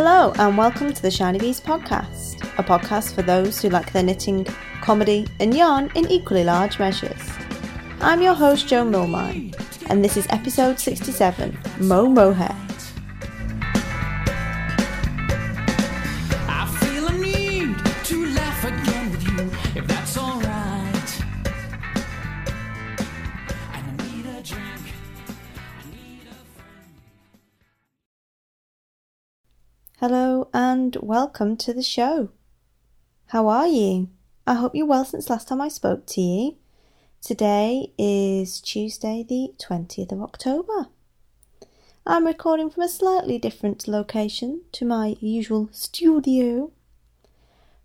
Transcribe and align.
Hello, 0.00 0.32
and 0.38 0.56
welcome 0.56 0.92
to 0.92 1.02
the 1.02 1.10
Shiny 1.10 1.40
Bees 1.40 1.60
podcast, 1.60 2.36
a 2.56 2.62
podcast 2.62 3.16
for 3.16 3.22
those 3.22 3.60
who 3.60 3.68
like 3.68 3.92
their 3.92 4.04
knitting, 4.04 4.44
comedy, 4.80 5.26
and 5.40 5.52
yarn 5.52 5.90
in 5.96 6.08
equally 6.08 6.44
large 6.44 6.78
measures. 6.78 7.20
I'm 8.00 8.22
your 8.22 8.34
host, 8.34 8.68
Joe 8.68 8.84
Milmine, 8.84 9.52
and 9.90 10.04
this 10.04 10.16
is 10.16 10.28
episode 10.30 10.78
67 10.78 11.58
Mo 11.80 12.06
Mohair. 12.06 12.67
And 30.88 30.96
welcome 31.02 31.54
to 31.54 31.74
the 31.74 31.82
show. 31.82 32.30
How 33.26 33.46
are 33.48 33.66
you? 33.66 34.08
I 34.46 34.54
hope 34.54 34.74
you're 34.74 34.86
well 34.86 35.04
since 35.04 35.28
last 35.28 35.46
time 35.46 35.60
I 35.60 35.68
spoke 35.68 36.06
to 36.06 36.22
you. 36.22 36.56
Today 37.20 37.92
is 37.98 38.58
Tuesday, 38.62 39.22
the 39.22 39.52
20th 39.58 40.12
of 40.12 40.22
October. 40.22 40.86
I'm 42.06 42.24
recording 42.24 42.70
from 42.70 42.84
a 42.84 42.88
slightly 42.88 43.38
different 43.38 43.86
location 43.86 44.62
to 44.72 44.86
my 44.86 45.18
usual 45.20 45.68
studio 45.72 46.72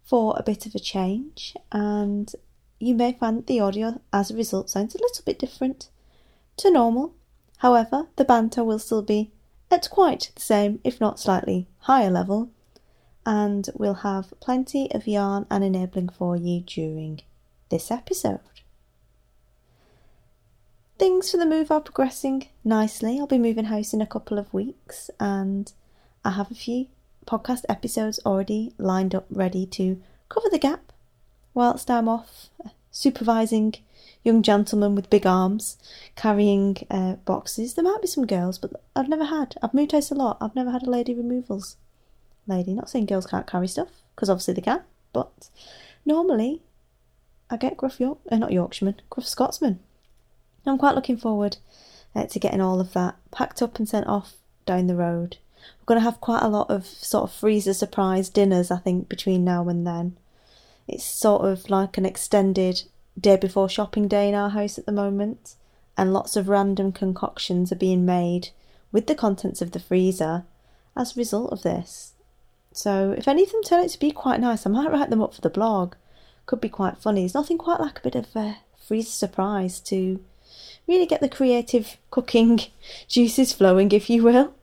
for 0.06 0.36
a 0.38 0.44
bit 0.44 0.66
of 0.66 0.74
a 0.74 0.80
change, 0.80 1.58
and 1.74 2.32
you 2.80 2.96
may 2.96 3.12
find 3.12 3.40
that 3.40 3.48
the 3.48 3.60
audio 3.60 4.00
as 4.14 4.32
a 4.32 4.38
result 4.38 4.70
sounds 4.70 4.96
a 4.96 5.02
little 5.02 5.26
bit 5.26 5.40
different 5.40 5.90
to 6.56 6.72
normal. 6.72 7.14
However, 7.58 8.08
the 8.16 8.23
banter 8.23 8.64
will 8.64 8.80
still 8.80 9.02
be 9.02 9.34
at 9.70 9.90
quite 9.90 10.32
the 10.36 10.42
same, 10.42 10.80
if 10.86 11.02
not 11.02 11.20
slightly 11.20 11.67
higher 11.80 12.10
level, 12.10 12.50
and 13.26 13.70
we'll 13.76 13.94
have 13.96 14.34
plenty 14.40 14.92
of 14.94 15.08
yarn 15.08 15.46
and 15.50 15.64
enabling 15.64 16.10
for 16.10 16.36
you 16.36 16.62
during 16.62 17.22
this 17.70 17.92
episode. 17.92 18.40
Things 21.00 21.32
for 21.32 21.38
the 21.38 21.46
move 21.46 21.72
are 21.72 21.82
progressing 21.82 22.48
nicely. 22.64 23.20
I'll 23.20 23.28
be 23.28 23.38
moving 23.38 23.66
house 23.66 23.94
in 23.94 24.02
a 24.02 24.08
couple 24.08 24.38
of 24.38 24.54
weeks, 24.54 25.10
and 25.20 25.72
I 26.24 26.32
have 26.32 26.52
a 26.52 26.56
few 26.56 26.88
podcast 27.26 27.64
episodes 27.68 28.20
already 28.26 28.74
lined 28.78 29.16
up 29.16 29.26
ready 29.30 29.66
to 29.66 30.02
cover 30.30 30.50
the 30.52 30.60
gap 30.60 30.92
whilst 31.54 31.90
I'm 31.90 32.08
off 32.08 32.50
uh, 32.64 32.70
supervising 32.92 33.76
young 34.24 34.42
gentlemen 34.42 34.96
with 34.96 35.10
big 35.10 35.26
arms 35.26 35.78
carrying 36.16 36.78
uh, 36.90 37.16
boxes. 37.26 37.74
There 37.74 37.84
might 37.84 38.02
be 38.02 38.08
some 38.08 38.26
girls, 38.26 38.58
but 38.58 38.72
I've 38.96 39.10
never 39.10 39.26
had. 39.26 39.56
I've 39.62 39.74
moved 39.74 39.92
house 39.92 40.12
a 40.12 40.16
lot. 40.16 40.38
I've 40.40 40.56
never 40.56 40.72
had 40.72 40.84
a 40.84 40.90
lady 40.90 41.14
removals 41.14 41.78
lady. 42.47 42.73
Not 42.73 42.89
saying 42.89 43.05
girls 43.05 43.25
can't 43.25 43.47
carry 43.47 43.67
stuff, 43.67 43.89
because 44.16 44.30
obviously 44.30 44.55
they 44.55 44.61
can, 44.61 44.81
but 45.11 45.49
normally 46.05 46.61
I 47.49 47.58
get 47.58 47.77
gruff 47.77 47.99
York, 47.99 48.19
uh, 48.31 48.38
not 48.38 48.52
Yorkshireman, 48.52 49.02
gruff 49.09 49.27
Scotsman. 49.27 49.80
I'm 50.66 50.77
quite 50.77 50.95
looking 50.95 51.17
forward 51.17 51.58
uh, 52.16 52.25
to 52.25 52.39
getting 52.39 52.61
all 52.61 52.80
of 52.80 52.94
that 52.94 53.16
packed 53.31 53.61
up 53.61 53.77
and 53.77 53.88
sent 53.88 54.08
off 54.08 54.33
down 54.66 54.88
the 54.88 54.95
road. 54.95 55.38
We're 55.80 55.86
going 55.86 55.99
to 55.99 56.05
have 56.05 56.21
quite 56.21 56.41
a 56.41 56.49
lot 56.49 56.69
of 56.69 56.86
sort 56.86 57.25
of 57.25 57.36
freezer 57.36 57.73
surprise 57.73 58.30
dinners, 58.30 58.71
I 58.71 58.77
think, 58.77 59.09
between 59.09 59.44
now 59.44 59.67
and 59.69 59.86
then. 59.86 60.17
It's 60.88 61.05
sort 61.05 61.45
of 61.45 61.69
like 61.69 61.97
an 61.97 62.05
extended 62.05 62.83
day 63.19 63.38
before 63.38 63.69
shopping 63.69 64.08
day 64.08 64.30
in 64.30 64.36
our 64.36 64.49
house 64.49 64.77
at 64.77 64.86
the 64.86 64.91
moment, 64.91 65.55
and 65.97 66.14
lots 66.14 66.36
of 66.36 66.49
random 66.49 66.91
concoctions 66.91 67.71
are 67.71 67.77
being 67.77 68.05
made 68.05 68.49
with 68.91 69.08
the 69.08 69.16
contents 69.16 69.61
of 69.61 69.71
the 69.71 69.80
freezer 69.80 70.43
as 70.95 71.15
a 71.15 71.20
result 71.20 71.52
of 71.52 71.64
this. 71.64 72.13
So, 72.73 73.14
if 73.16 73.28
any 73.28 73.44
of 73.44 73.52
them 73.52 73.64
turn 73.64 73.84
out 73.84 73.89
to 73.89 74.00
be 74.00 74.11
quite 74.11 74.39
nice, 74.39 74.66
I 74.66 74.70
might 74.70 74.92
write 74.92 75.10
them 75.10 75.22
up 75.22 75.34
for 75.36 75.42
the 75.42 75.50
blog. 75.50 75.94
Could 76.48 76.60
be 76.60 76.70
quite 76.70 76.98
funny. 76.98 77.22
There's 77.22 77.36
nothing 77.36 77.58
quite 77.58 77.80
like 77.80 78.00
a 78.00 78.02
bit 78.02 78.16
of 78.16 78.36
a 78.36 78.58
freezer 78.86 79.11
surprise 79.11 79.80
to 79.82 80.20
really 80.88 81.06
get 81.06 81.22
the 81.22 81.30
creative 81.30 81.98
cooking 82.12 82.60
juices 83.08 83.54
flowing, 83.54 83.92
if 83.92 84.10
you 84.10 84.23
will. 84.23 84.54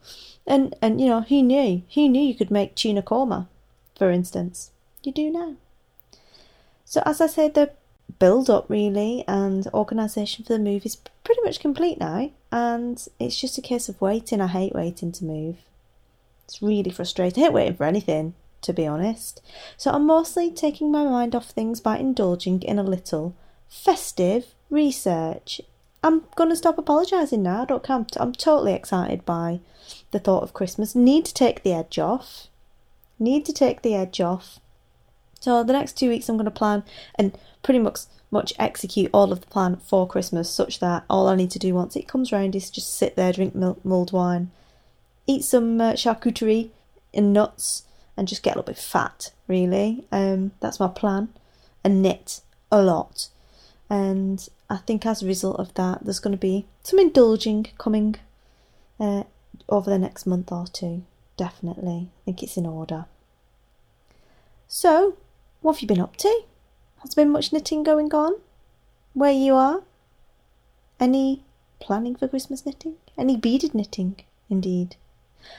And 0.47 0.75
and 0.83 1.01
you 1.01 1.07
know, 1.07 1.21
who 1.23 1.43
knew? 1.43 1.83
Who 1.95 2.09
knew 2.09 2.21
you 2.23 2.35
could 2.35 2.51
make 2.51 2.75
tuna 2.75 3.03
korma, 3.03 3.47
for 3.97 4.11
instance? 4.11 4.73
You 5.03 5.13
do 5.13 5.31
now. 5.31 5.55
So 6.85 7.03
as 7.07 7.21
I 7.21 7.29
said, 7.29 7.55
the 7.55 7.71
build 8.19 8.51
up 8.51 8.69
really 8.69 9.25
and 9.29 9.69
organisation 9.69 10.45
for 10.45 10.55
the 10.55 10.59
move 10.59 10.85
is 10.85 10.97
pretty 11.25 11.41
much 11.45 11.61
complete 11.61 12.01
now, 12.01 12.33
and 12.51 13.07
it's 13.21 13.41
just 13.41 13.57
a 13.57 13.63
case 13.63 13.89
of 13.89 14.01
waiting. 14.01 14.41
I 14.41 14.49
hate 14.49 14.75
waiting 14.75 15.13
to 15.13 15.25
move. 15.25 15.57
It's 16.51 16.61
really 16.61 16.91
frustrating. 16.91 17.45
I 17.45 17.47
hate 17.47 17.53
waiting 17.53 17.77
for 17.77 17.85
anything, 17.85 18.35
to 18.63 18.73
be 18.73 18.85
honest. 18.85 19.41
So 19.77 19.93
I'm 19.93 20.05
mostly 20.05 20.51
taking 20.51 20.91
my 20.91 21.05
mind 21.05 21.37
off 21.37 21.51
things 21.51 21.81
by 21.81 21.99
indulging 21.99 22.61
in 22.63 22.77
a 22.77 22.83
little 22.83 23.37
festive 23.69 24.47
research. 24.69 25.61
I'm 26.03 26.25
going 26.35 26.51
to 26.51 26.57
stop 26.57 26.77
apologising 26.77 27.45
now. 27.45 27.63
I 27.63 27.67
don't 27.67 27.85
care. 27.85 27.95
I'm, 27.95 28.05
t- 28.05 28.19
I'm 28.19 28.33
totally 28.33 28.73
excited 28.73 29.25
by 29.25 29.61
the 30.11 30.19
thought 30.19 30.43
of 30.43 30.53
Christmas. 30.53 30.97
Need 30.97 31.25
to 31.27 31.35
take 31.35 31.63
the 31.63 31.73
edge 31.73 32.01
off. 32.01 32.49
Need 33.21 33.45
to 33.45 33.53
take 33.53 33.83
the 33.83 33.95
edge 33.95 34.21
off. 34.21 34.59
So 35.39 35.63
the 35.63 35.73
next 35.73 35.97
two 35.97 36.09
weeks 36.09 36.29
I'm 36.29 36.37
going 36.37 36.47
to 36.47 36.51
plan 36.51 36.83
and 37.15 37.39
pretty 37.63 37.79
much 37.79 38.01
much 38.33 38.53
execute 38.59 39.11
all 39.15 39.33
of 39.33 39.41
the 39.41 39.47
plan 39.47 39.77
for 39.77 40.07
Christmas, 40.07 40.51
such 40.51 40.81
that 40.81 41.05
all 41.09 41.29
I 41.29 41.37
need 41.37 41.51
to 41.53 41.59
do 41.61 41.75
once 41.75 41.95
it 41.95 42.09
comes 42.09 42.33
round 42.33 42.57
is 42.57 42.71
just 42.71 42.93
sit 42.95 43.15
there, 43.15 43.33
drink 43.33 43.55
mulled 43.55 44.13
wine, 44.13 44.51
eat 45.27 45.45
some 45.45 45.81
uh, 45.81 45.93
charcuterie 45.93 46.71
and 47.13 47.33
nuts, 47.33 47.85
and 48.17 48.29
just 48.29 48.43
get 48.43 48.55
a 48.55 48.59
little 48.59 48.73
bit 48.73 48.79
fat. 48.79 49.33
Really, 49.49 50.05
um, 50.13 50.53
that's 50.61 50.81
my 50.81 50.89
plan, 50.89 51.29
and 51.83 52.03
knit 52.03 52.41
a 52.71 52.83
lot. 52.83 53.29
And 53.89 54.49
I 54.69 54.77
think 54.77 55.05
as 55.05 55.23
a 55.23 55.27
result 55.27 55.59
of 55.59 55.75
that, 55.75 56.05
there's 56.05 56.21
going 56.21 56.33
to 56.33 56.39
be 56.39 56.67
some 56.83 56.99
indulging 56.99 57.67
coming 57.79 58.17
uh, 59.01 59.25
over 59.69 59.91
the 59.91 59.99
next 59.99 60.27
month 60.27 60.53
or 60.53 60.67
two. 60.67 61.03
Definitely, 61.37 62.11
I 62.23 62.25
think 62.25 62.43
it's 62.43 62.57
in 62.57 62.67
order. 62.67 63.07
So, 64.69 65.17
what 65.63 65.75
have 65.75 65.83
you 65.83 65.89
been 65.89 66.01
up 66.01 66.17
to? 66.19 66.43
Has 67.01 67.15
there 67.15 67.25
been 67.25 67.33
much 67.33 67.53
knitting 67.53 67.83
going 67.83 68.13
on? 68.15 68.35
Where 69.15 69.33
you 69.33 69.55
are? 69.55 69.83
Any 71.01 71.43
planning 71.81 72.15
for 72.15 72.29
Christmas 72.29 72.65
knitting? 72.65 72.95
Any 73.19 73.37
beaded 73.37 73.75
knitting, 73.75 74.17
indeed? 74.49 74.97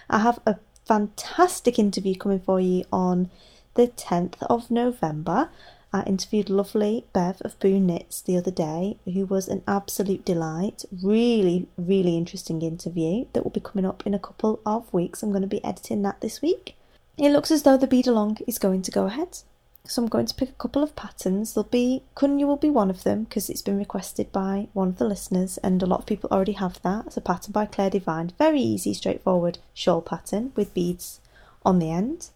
I 0.09 0.19
have 0.19 0.39
a 0.45 0.57
fantastic 0.85 1.79
interview 1.79 2.15
coming 2.15 2.39
for 2.39 2.59
you 2.59 2.83
on 2.91 3.29
the 3.75 3.87
10th 3.87 4.43
of 4.43 4.69
November. 4.69 5.49
I 5.93 6.03
interviewed 6.03 6.49
lovely 6.49 7.05
Bev 7.11 7.41
of 7.41 7.59
Boo 7.59 7.79
Knits 7.79 8.21
the 8.21 8.37
other 8.37 8.51
day, 8.51 8.97
who 9.05 9.25
was 9.25 9.47
an 9.47 9.61
absolute 9.67 10.23
delight. 10.23 10.85
Really, 11.03 11.67
really 11.77 12.17
interesting 12.17 12.61
interview 12.61 13.25
that 13.33 13.43
will 13.43 13.51
be 13.51 13.59
coming 13.59 13.85
up 13.85 14.05
in 14.05 14.13
a 14.13 14.19
couple 14.19 14.61
of 14.65 14.91
weeks. 14.93 15.21
I'm 15.21 15.31
going 15.31 15.41
to 15.41 15.47
be 15.47 15.63
editing 15.63 16.01
that 16.03 16.21
this 16.21 16.41
week. 16.41 16.75
It 17.17 17.31
looks 17.31 17.51
as 17.51 17.63
though 17.63 17.77
the 17.77 17.87
bead 17.87 18.07
along 18.07 18.37
is 18.47 18.57
going 18.57 18.83
to 18.83 18.91
go 18.91 19.05
ahead. 19.05 19.39
So 19.85 20.01
I'm 20.01 20.09
going 20.09 20.27
to 20.27 20.35
pick 20.35 20.49
a 20.49 20.53
couple 20.53 20.83
of 20.83 20.95
patterns. 20.95 21.53
There'll 21.53 21.67
be 21.69 22.03
Kunya 22.15 22.45
will 22.45 22.55
be 22.55 22.69
one 22.69 22.89
of 22.89 23.03
them 23.03 23.23
because 23.23 23.49
it's 23.49 23.61
been 23.61 23.77
requested 23.77 24.31
by 24.31 24.67
one 24.73 24.89
of 24.89 24.97
the 24.97 25.07
listeners, 25.07 25.57
and 25.57 25.81
a 25.81 25.85
lot 25.85 26.01
of 26.01 26.05
people 26.05 26.29
already 26.31 26.53
have 26.53 26.81
that. 26.83 27.07
It's 27.07 27.17
a 27.17 27.21
pattern 27.21 27.51
by 27.51 27.65
Claire 27.65 27.89
Divine, 27.89 28.31
very 28.37 28.61
easy, 28.61 28.93
straightforward 28.93 29.57
shawl 29.73 30.01
pattern 30.01 30.53
with 30.55 30.73
beads 30.73 31.19
on 31.65 31.79
the 31.79 31.91
end. 31.91 32.29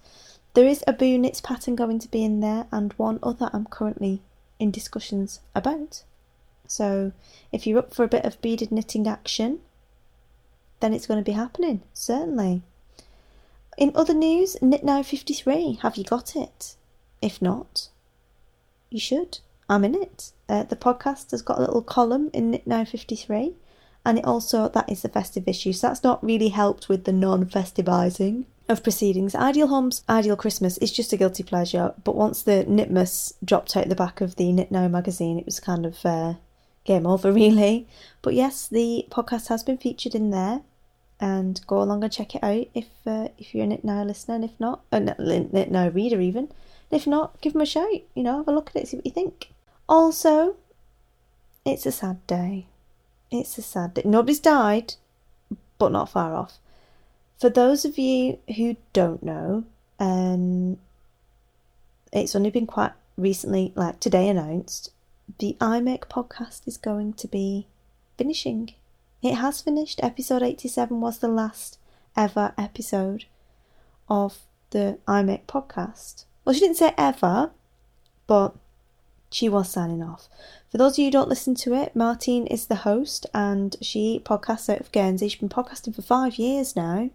There 0.54 0.68
is 0.68 0.84
a 0.88 0.94
Boo 0.94 1.18
Knits 1.18 1.42
pattern 1.42 1.76
going 1.76 2.00
to 2.00 2.12
be 2.12 2.24
in 2.24 2.40
there, 2.40 2.66
and 2.72 2.94
one 2.94 3.20
other 3.22 3.50
I'm 3.54 3.66
currently 3.66 4.22
in 4.60 4.72
discussions 4.72 5.40
about. 5.54 6.04
So 6.68 7.12
if 7.52 7.68
you're 7.68 7.80
up 7.80 7.94
for 7.94 8.04
a 8.04 8.10
bit 8.10 8.26
of 8.26 8.42
beaded 8.42 8.72
knitting 8.72 9.08
action, 9.08 9.60
then 10.80 10.94
it's 10.94 11.08
going 11.08 11.20
to 11.20 11.30
be 11.30 11.34
happening 11.34 11.82
certainly. 11.94 12.64
In 13.78 13.92
other 13.96 14.14
news, 14.14 14.58
Knit 14.62 14.84
Now 14.84 15.04
53, 15.04 15.80
have 15.82 15.98
you 15.98 16.04
got 16.04 16.36
it? 16.36 16.76
If 17.22 17.42
not, 17.42 17.90
you 18.90 19.00
should. 19.00 19.40
I'm 19.70 19.84
in 19.84 19.96
it. 19.96 20.32
Uh, 20.48 20.64
the 20.64 20.76
podcast 20.76 21.32
has 21.32 21.42
got 21.42 21.58
a 21.58 21.62
little 21.62 21.82
column 21.82 22.30
in 22.34 22.52
Knit 22.52 22.68
Now 22.68 22.86
53, 22.86 23.54
and 24.06 24.20
it 24.20 24.26
also, 24.26 24.70
that 24.70 24.92
is 24.92 25.02
the 25.02 25.10
festive 25.10 25.48
issue, 25.48 25.74
so 25.74 25.88
that's 25.88 26.04
not 26.04 26.24
really 26.24 26.50
helped 26.50 26.88
with 26.88 27.06
the 27.06 27.12
non 27.12 27.46
festivizing 27.46 28.46
of 28.70 28.84
proceedings. 28.84 29.34
Ideal 29.36 29.68
Homes, 29.68 30.04
Ideal 30.08 30.36
Christmas 30.36 30.78
is 30.78 30.92
just 30.92 31.14
a 31.14 31.18
guilty 31.18 31.44
pleasure, 31.44 31.94
but 32.04 32.16
once 32.16 32.42
the 32.42 32.66
Knitmas 32.68 33.34
dropped 33.44 33.76
out 33.76 33.90
the 33.90 33.96
back 33.96 34.22
of 34.22 34.36
the 34.36 34.52
Knit 34.52 34.72
Now 34.72 34.88
magazine, 34.88 35.40
it 35.40 35.46
was 35.46 35.60
kind 35.60 35.86
of 35.86 36.06
uh, 36.06 36.36
game 36.84 37.08
over, 37.08 37.32
really. 37.34 37.88
But 38.22 38.36
yes, 38.36 38.68
the 38.68 39.08
podcast 39.10 39.48
has 39.48 39.64
been 39.64 39.78
featured 39.78 40.14
in 40.16 40.30
there 40.30 40.62
and 41.20 41.62
go 41.66 41.82
along 41.82 42.04
and 42.04 42.12
check 42.12 42.36
it 42.36 42.44
out 42.44 42.68
if 42.74 42.88
uh, 43.06 43.30
if 43.38 43.56
you're 43.56 43.64
a 43.64 43.68
Knit 43.68 43.84
Now 43.84 44.04
listener, 44.04 44.36
and 44.36 44.46
if 44.46 44.60
not, 44.60 44.82
a 44.92 45.00
Knit 45.00 45.72
Now 45.72 45.90
reader 45.90 46.22
even. 46.22 46.50
If 46.92 47.08
not, 47.08 47.42
give 47.42 47.54
them 47.54 47.62
a 47.62 47.66
shout. 47.66 48.02
You 48.14 48.24
know, 48.24 48.38
have 48.38 48.48
a 48.48 48.52
look 48.52 48.70
at 48.70 48.82
it, 48.82 48.88
see 48.88 48.98
what 48.98 49.06
you 49.06 49.12
think. 49.12 49.52
Also, 49.88 50.56
it's 51.66 51.86
a 51.86 51.92
sad 51.92 52.26
day. 52.28 52.68
It's 53.32 53.58
a 53.58 53.62
sad 53.62 53.96
day. 53.96 54.04
Nobody's 54.06 54.40
died, 54.40 54.96
but 55.78 55.92
not 55.92 56.10
far 56.10 56.34
off. 56.36 56.60
For 57.38 57.50
those 57.50 57.86
of 57.86 57.98
you 57.98 58.40
who 58.56 58.78
don't 58.94 59.22
know, 59.24 59.66
um, 60.00 60.78
it's 62.14 62.36
only 62.36 62.50
been 62.50 62.68
quite 62.68 62.94
recently, 63.18 63.74
like 63.76 64.00
today, 64.00 64.30
announced 64.30 64.92
the 65.40 65.58
iMake 65.60 66.08
podcast 66.08 66.68
is 66.68 66.78
going 66.78 67.14
to 67.14 67.28
be 67.28 67.68
finishing. 68.18 68.74
It 69.22 69.36
has 69.36 69.62
finished. 69.62 70.00
Episode 70.04 70.44
87 70.44 71.02
was 71.02 71.18
the 71.18 71.28
last 71.28 71.78
ever 72.16 72.54
episode 72.58 73.26
of 74.08 74.40
the 74.70 75.00
iMake 75.08 75.46
podcast. 75.46 76.26
Well, 76.46 76.54
she 76.54 76.62
didn't 76.62 76.78
say 76.78 76.94
ever, 76.98 77.52
but 78.28 78.56
she 79.32 79.50
was 79.50 79.70
signing 79.70 80.04
off. 80.04 80.30
For 80.70 80.78
those 80.78 80.94
of 80.94 81.00
you 81.00 81.06
who 81.06 81.12
don't 81.12 81.30
listen 81.30 81.56
to 81.56 81.74
it, 81.74 81.96
Martine 81.96 82.46
is 82.48 82.68
the 82.68 82.76
host 82.76 83.26
and 83.34 83.76
she 83.82 84.22
podcasts 84.24 84.70
out 84.70 84.80
of 84.80 84.92
Guernsey. 84.92 85.28
She's 85.28 85.40
been 85.40 85.50
podcasting 85.50 85.96
for 85.96 86.02
five 86.02 86.36
years 86.38 86.76
now. 86.76 87.10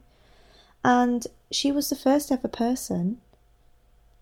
And 0.84 1.26
she 1.50 1.70
was 1.70 1.88
the 1.88 1.96
first 1.96 2.32
ever 2.32 2.48
person, 2.48 3.20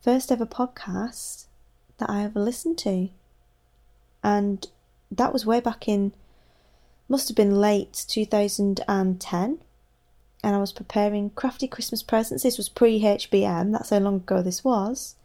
first 0.01 0.31
ever 0.31 0.47
podcast 0.47 1.47
that 1.99 2.11
I 2.11 2.25
ever 2.25 2.41
listened 2.41 2.79
to. 2.79 3.09
And 4.23 4.67
that 5.11 5.33
was 5.33 5.47
way 5.47 5.61
back 5.61 5.89
in, 5.89 6.13
must 7.09 7.29
have 7.29 7.37
been 7.37 7.55
late 7.55 8.05
2010. 8.09 9.59
And 10.43 10.55
I 10.55 10.59
was 10.59 10.73
preparing 10.73 11.31
crafty 11.31 11.67
Christmas 11.67 12.03
presents. 12.03 12.43
This 12.43 12.57
was 12.57 12.69
pre 12.69 13.01
HBM, 13.01 13.73
that's 13.73 13.91
how 13.91 13.99
long 13.99 14.17
ago 14.17 14.43
this 14.43 14.63
was. 14.63 15.17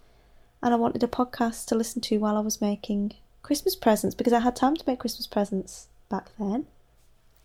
And 0.62 0.74
I 0.74 0.77
wanted 0.77 1.04
a 1.04 1.07
podcast 1.07 1.65
to 1.68 1.75
listen 1.75 2.01
to 2.01 2.18
while 2.18 2.38
I 2.38 2.42
was 2.42 2.62
making 2.62 3.13
Christmas 3.42 3.75
presents 3.75 4.15
because 4.15 4.33
I 4.33 4.39
had 4.39 4.56
time 4.56 4.75
to 4.75 4.83
make 4.88 5.00
Christmas 5.00 5.27
presents 5.27 5.88
back 6.10 6.30
then. 6.39 6.65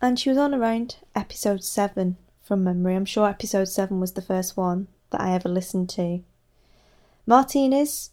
And 0.01 0.17
she 0.17 0.29
was 0.29 0.37
on 0.37 0.55
around 0.55 0.97
episode 1.13 1.63
7 1.63 2.17
from 2.41 2.63
memory. 2.63 2.95
I'm 2.95 3.05
sure 3.05 3.27
episode 3.27 3.65
7 3.65 3.99
was 3.99 4.13
the 4.13 4.21
first 4.21 4.55
one 4.55 4.87
that 5.11 5.21
I 5.21 5.33
ever 5.33 5.49
listened 5.49 5.89
to. 5.91 6.23
Martine 7.25 7.73
is 7.73 8.11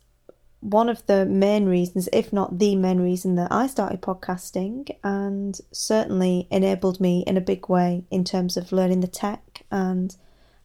one 0.61 0.89
of 0.89 1.07
the 1.07 1.25
main 1.25 1.67
reasons, 1.67 2.09
if 2.13 2.33
not 2.33 2.59
the 2.59 2.75
main 2.75 2.99
reason, 2.99 3.37
that 3.37 3.53
I 3.53 3.67
started 3.69 4.03
podcasting 4.03 4.97
and 5.05 5.59
certainly 5.71 6.49
enabled 6.51 7.01
me 7.01 7.23
in 7.27 7.37
a 7.37 7.41
big 7.41 7.69
way 7.69 8.05
in 8.11 8.25
terms 8.25 8.57
of 8.57 8.73
learning 8.73 9.01
the 9.01 9.07
tech 9.07 9.43
and 9.71 10.17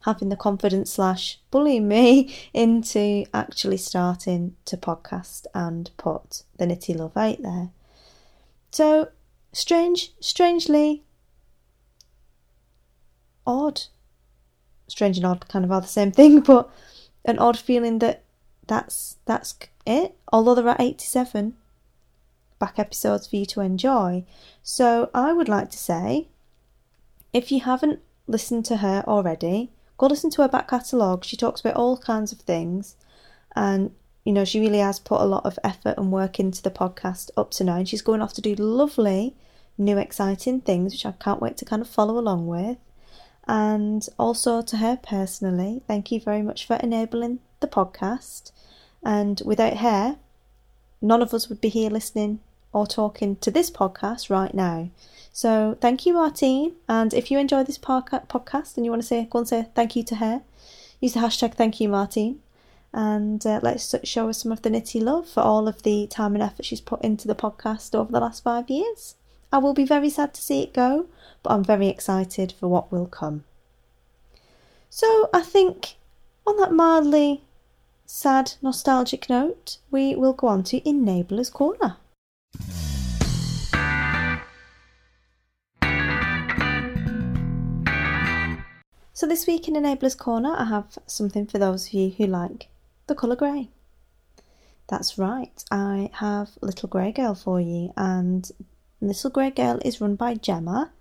having 0.05 0.29
the 0.29 0.35
confidence 0.35 0.91
slash 0.91 1.39
bullying 1.51 1.87
me 1.87 2.33
into 2.53 3.25
actually 3.33 3.77
starting 3.77 4.55
to 4.65 4.77
podcast 4.77 5.45
and 5.53 5.91
put 5.97 6.43
the 6.57 6.65
Nitty 6.65 6.95
Love 6.95 7.15
out 7.15 7.41
there. 7.41 7.69
So 8.71 9.09
strange, 9.53 10.13
strangely 10.19 11.03
odd. 13.45 13.83
Strange 14.87 15.17
and 15.17 15.25
odd 15.25 15.47
kind 15.47 15.65
of 15.65 15.71
are 15.71 15.81
the 15.81 15.87
same 15.87 16.11
thing, 16.11 16.39
but 16.41 16.69
an 17.25 17.39
odd 17.39 17.57
feeling 17.57 17.99
that 17.99 18.23
that's 18.67 19.17
that's 19.25 19.55
it. 19.85 20.15
Although 20.31 20.55
there 20.55 20.67
are 20.67 20.75
87 20.79 21.55
back 22.59 22.77
episodes 22.77 23.27
for 23.27 23.35
you 23.35 23.45
to 23.47 23.61
enjoy. 23.61 24.23
So 24.63 25.09
I 25.13 25.33
would 25.33 25.49
like 25.49 25.69
to 25.71 25.77
say 25.77 26.27
if 27.33 27.51
you 27.51 27.61
haven't 27.61 27.99
listened 28.31 28.65
to 28.65 28.77
her 28.77 29.03
already, 29.07 29.69
go 29.97 30.07
listen 30.07 30.29
to 30.31 30.41
her 30.41 30.47
back 30.47 30.69
catalogue. 30.69 31.23
She 31.23 31.37
talks 31.37 31.61
about 31.61 31.75
all 31.75 31.97
kinds 31.97 32.31
of 32.31 32.39
things 32.39 32.95
and 33.55 33.91
you 34.23 34.31
know, 34.31 34.45
she 34.45 34.59
really 34.59 34.77
has 34.77 34.99
put 34.99 35.21
a 35.21 35.25
lot 35.25 35.45
of 35.45 35.57
effort 35.63 35.95
and 35.97 36.11
work 36.11 36.39
into 36.39 36.61
the 36.61 36.69
podcast 36.69 37.31
up 37.35 37.51
to 37.51 37.63
now. 37.63 37.77
And 37.77 37.89
she's 37.89 38.03
going 38.03 38.21
off 38.21 38.33
to 38.33 38.41
do 38.41 38.53
lovely, 38.55 39.35
new, 39.77 39.97
exciting 39.97 40.61
things, 40.61 40.93
which 40.93 41.05
I 41.05 41.13
can't 41.13 41.41
wait 41.41 41.57
to 41.57 41.65
kind 41.65 41.81
of 41.81 41.89
follow 41.89 42.19
along 42.19 42.47
with. 42.47 42.77
And 43.47 44.07
also 44.19 44.61
to 44.61 44.77
her 44.77 44.99
personally, 45.01 45.81
thank 45.87 46.11
you 46.11 46.19
very 46.19 46.43
much 46.43 46.67
for 46.67 46.75
enabling 46.75 47.39
the 47.61 47.67
podcast. 47.67 48.51
And 49.03 49.41
without 49.43 49.77
her, 49.77 50.17
none 51.01 51.23
of 51.23 51.33
us 51.33 51.49
would 51.49 51.59
be 51.59 51.69
here 51.69 51.89
listening 51.89 52.41
or 52.73 52.87
talking 52.87 53.35
to 53.37 53.51
this 53.51 53.69
podcast 53.69 54.29
right 54.29 54.53
now. 54.53 54.89
So 55.33 55.77
thank 55.79 56.05
you, 56.05 56.13
Martine. 56.13 56.75
And 56.87 57.13
if 57.13 57.31
you 57.31 57.39
enjoy 57.39 57.63
this 57.63 57.77
podcast 57.77 58.75
and 58.75 58.85
you 58.85 58.91
want 58.91 59.01
to 59.01 59.07
say, 59.07 59.27
go 59.29 59.39
and 59.39 59.47
say 59.47 59.67
thank 59.75 59.95
you 59.95 60.03
to 60.03 60.15
her, 60.15 60.41
use 60.99 61.13
the 61.13 61.19
hashtag 61.19 61.55
thank 61.55 61.79
you, 61.79 61.89
Martine. 61.89 62.41
And 62.93 63.45
uh, 63.45 63.61
let's 63.63 63.95
show 64.03 64.27
her 64.27 64.33
some 64.33 64.51
of 64.51 64.61
the 64.61 64.69
nitty 64.69 65.01
love 65.01 65.29
for 65.29 65.39
all 65.39 65.67
of 65.67 65.83
the 65.83 66.07
time 66.07 66.33
and 66.33 66.43
effort 66.43 66.65
she's 66.65 66.81
put 66.81 67.01
into 67.01 67.27
the 67.27 67.35
podcast 67.35 67.95
over 67.95 68.11
the 68.11 68.19
last 68.19 68.43
five 68.43 68.69
years. 68.69 69.15
I 69.51 69.59
will 69.59 69.73
be 69.73 69.85
very 69.85 70.09
sad 70.09 70.33
to 70.33 70.41
see 70.41 70.61
it 70.61 70.73
go, 70.73 71.07
but 71.43 71.51
I'm 71.51 71.63
very 71.63 71.87
excited 71.87 72.51
for 72.51 72.67
what 72.67 72.91
will 72.91 73.05
come. 73.05 73.43
So 74.89 75.29
I 75.33 75.41
think 75.41 75.95
on 76.45 76.57
that 76.57 76.73
mildly 76.73 77.43
sad, 78.05 78.53
nostalgic 78.61 79.29
note, 79.29 79.77
we 79.89 80.15
will 80.15 80.33
go 80.33 80.47
on 80.47 80.63
to 80.63 80.81
Enablers 80.81 81.51
Corner. 81.51 81.95
So, 89.21 89.27
this 89.27 89.45
week 89.45 89.67
in 89.67 89.75
Enablers 89.75 90.17
Corner, 90.17 90.55
I 90.57 90.65
have 90.65 90.97
something 91.05 91.45
for 91.45 91.59
those 91.59 91.85
of 91.85 91.93
you 91.93 92.09
who 92.09 92.25
like 92.25 92.69
the 93.05 93.13
colour 93.13 93.35
grey. 93.35 93.69
That's 94.87 95.19
right, 95.19 95.63
I 95.69 96.09
have 96.13 96.57
Little 96.59 96.89
Grey 96.89 97.11
Girl 97.11 97.35
for 97.35 97.61
you, 97.61 97.93
and 97.95 98.49
Little 98.99 99.29
Grey 99.29 99.51
Girl 99.51 99.79
is 99.85 100.01
run 100.01 100.15
by 100.15 100.33
Gemma, 100.33 100.91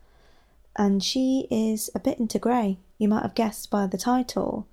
and 0.76 1.02
she 1.02 1.46
is 1.50 1.88
a 1.94 1.98
bit 1.98 2.18
into 2.18 2.38
grey. 2.38 2.76
You 2.98 3.08
might 3.08 3.22
have 3.22 3.34
guessed 3.34 3.70
by 3.70 3.86
the 3.86 3.96
title. 3.96 4.66